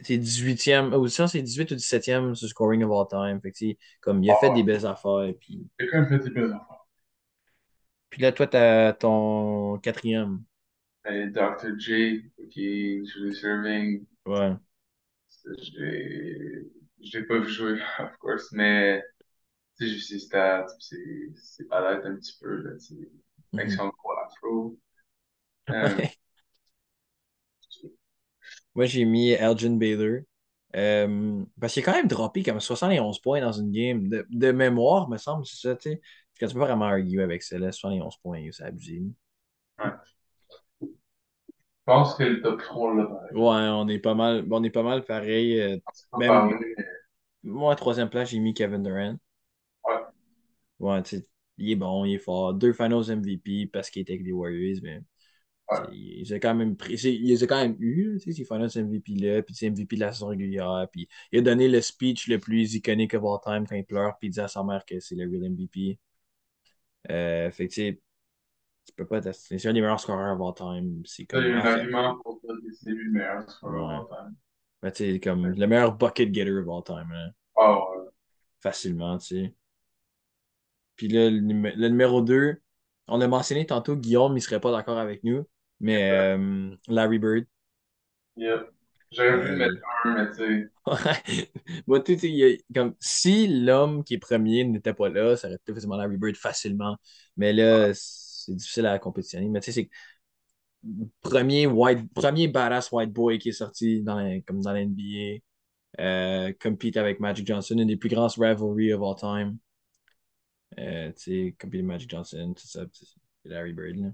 [0.00, 0.94] c'est 18e.
[0.94, 3.40] Ou ça, c'est 18 ou 17e sur scoring of all time.
[3.40, 4.54] Fait que, comme il a fait ouais.
[4.54, 5.32] des belles affaires.
[5.40, 6.86] Puis, Il a quand même fait des belles affaires.
[8.10, 10.42] puis là, toi, t'as ton quatrième.
[11.12, 11.78] Et Dr.
[11.78, 14.58] J, ok, Julius Irving, Ouais.
[15.44, 19.02] je l'ai pas vu jouer, of course, mais
[19.78, 23.10] tu sais, j'ai vu ses stats, c'est balade un petit peu, là, tu sais,
[23.56, 24.78] avec son gros afro.
[25.70, 26.00] Euh.
[28.74, 30.22] Moi, j'ai mis Elgin Baylor.
[30.76, 34.08] Euh, parce qu'il a quand même droppé comme 71 points dans une game.
[34.08, 36.00] De, de mémoire, me semble, c'est ça, tu sais.
[36.38, 37.72] Que tu peux pas vraiment arguer avec ça, là.
[37.72, 39.02] 71 points, c'est abusé.
[41.90, 43.08] Pense que le top 3, là.
[43.32, 45.60] Ouais, on est pas mal, on est pas mal pareil.
[45.60, 45.76] euh,
[46.18, 46.58] même
[47.42, 49.16] moi, à troisième place, j'ai mis Kevin Durant.
[49.86, 49.94] ouais.
[50.78, 51.26] Ouais, tu sais,
[51.58, 52.54] il est bon, il est fort.
[52.54, 55.00] Deux Finals MVP parce qu'il était avec les Warriors, mais
[55.70, 55.78] Ouais.
[55.92, 56.98] il les a quand même pris.
[56.98, 59.96] c'est- Il les a quand même eu, tu sais, ces Finals MVP-là, puis sais, MVP
[59.96, 60.88] de la saison régulière.
[60.92, 64.16] Puis il a donné le speech le plus iconique of all time quand il pleure,
[64.18, 65.98] puis il dit à sa mère que c'est le real MVP.
[67.10, 67.74] Euh, fait que
[68.86, 69.20] tu peux pas.
[69.20, 71.02] tester- C'est un des meilleurs scoreurs of all time.
[71.06, 71.44] C'est comme.
[71.44, 71.54] eu
[71.94, 73.94] un pour que c'est lui le meilleur scoreur ouais.
[73.96, 74.36] of all time.
[74.82, 78.04] Mais tu sais, comme le meilleur bucket getter of all time, hein, Ah ouais.
[78.60, 79.54] facilement, tu sais.
[80.96, 82.56] Puis là, le, numé- le numéro 2
[83.12, 85.44] on l'a mentionné tantôt, Guillaume, il serait pas d'accord avec nous,
[85.80, 87.44] mais euh, Larry Bird.
[88.36, 88.70] Yep.
[89.10, 89.74] J'aurais pu le mettre
[90.06, 90.70] Euh, un, mais tu sais.
[91.88, 95.34] Moi, tu sais, il y a- comme, si l'homme qui est premier n'était pas là,
[95.36, 96.96] ça aurait été facilement Larry Bird facilement.
[97.36, 97.92] Mais là,
[98.46, 99.48] c'est difficile à compétitionner.
[99.48, 99.90] Mais tu sais, c'est
[101.22, 106.02] premier, white, premier badass white boy qui est sorti dans comme dans la NBA.
[106.02, 109.58] Euh, compete avec Magic Johnson, une des plus grandes rivalries of all time.
[110.78, 113.96] Euh, tu sais, compete Magic Johnson, tout ça, c'est Larry Bird.
[113.96, 114.08] Là.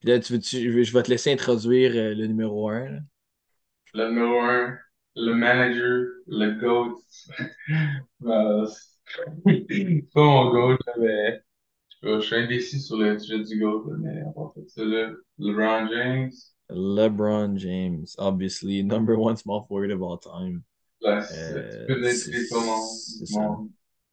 [0.00, 3.00] Puis là, tu veux, tu- je vais te laisser introduire euh, le numéro 1.
[3.92, 4.78] Le numéro un,
[5.14, 7.02] le manager, le GOAT.
[8.24, 8.66] Euh,
[9.46, 11.42] c'est pas mon là, mais
[12.02, 15.10] je sais suis indécis sur le sujet du GOAT, mais on va ça là.
[15.38, 16.30] LeBron James.
[16.70, 20.62] LeBron James, obviously, number one small forward of all time.
[21.00, 22.88] Là, c'est- tu Euh, peux tout le monde.
[22.88, 23.26] c'est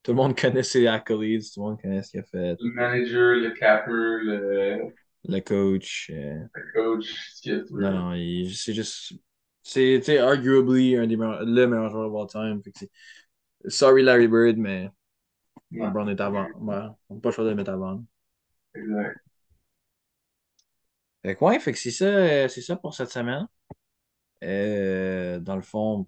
[0.03, 0.37] tout le monde.
[0.37, 2.55] Connaît ses accolades, tout le monde connaît ce qu'il a fait.
[2.59, 4.81] Le manager, le capper, le,
[5.27, 6.11] Le coach.
[6.13, 7.79] euh, le coach, ce qu'il a tout.
[7.79, 9.13] non, non, c'est juste.
[9.63, 12.61] C'est, arguably un des meilleurs, le meilleur joueur of all time.
[12.63, 12.89] Fait
[13.67, 14.89] sorry Larry Bird, mais
[15.71, 16.47] Ouais, LeBron est avant.
[16.59, 16.75] Ouais,
[17.09, 18.03] on n'a pas le choix de le mettre avant.
[18.75, 19.21] exact.
[21.23, 23.47] Fait que ouais, fait que c'est ça, c'est ça pour cette semaine.
[24.43, 26.07] Euh, dans le fond,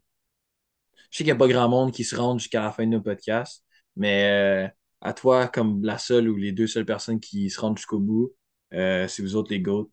[1.11, 2.91] je sais qu'il n'y a pas grand monde qui se rend jusqu'à la fin de
[2.91, 3.63] nos podcasts,
[3.95, 4.67] mais euh,
[5.01, 8.33] à toi, comme la seule ou les deux seules personnes qui se rendent jusqu'au bout,
[8.73, 9.89] euh, c'est vous autres les GOAT.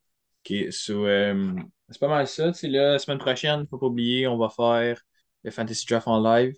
[0.46, 1.52] Ok, so, euh,
[1.88, 2.50] c'est pas mal ça.
[2.62, 5.00] Là, la semaine prochaine, faut pas oublier, on va faire
[5.42, 6.54] le Fantasy Draft en live.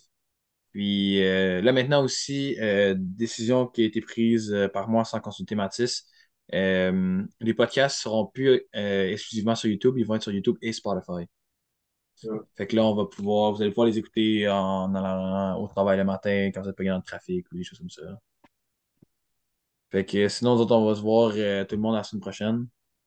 [0.76, 5.20] Puis euh, là, maintenant aussi, euh, décision qui a été prise euh, par moi sans
[5.20, 6.04] consulter Mathis.
[6.52, 11.26] Les podcasts seront plus exclusivement sur YouTube, ils vont être sur YouTube et Spotify.
[12.24, 12.38] Ouais.
[12.56, 15.96] Fait que là, on va pouvoir, vous allez pouvoir les écouter en allant au travail
[15.96, 18.20] le matin quand vous êtes pas dans le trafic ou des choses comme ça.
[19.90, 21.32] Fait que sinon, nous autres, on va se voir
[21.66, 22.68] tout le monde la semaine prochaine.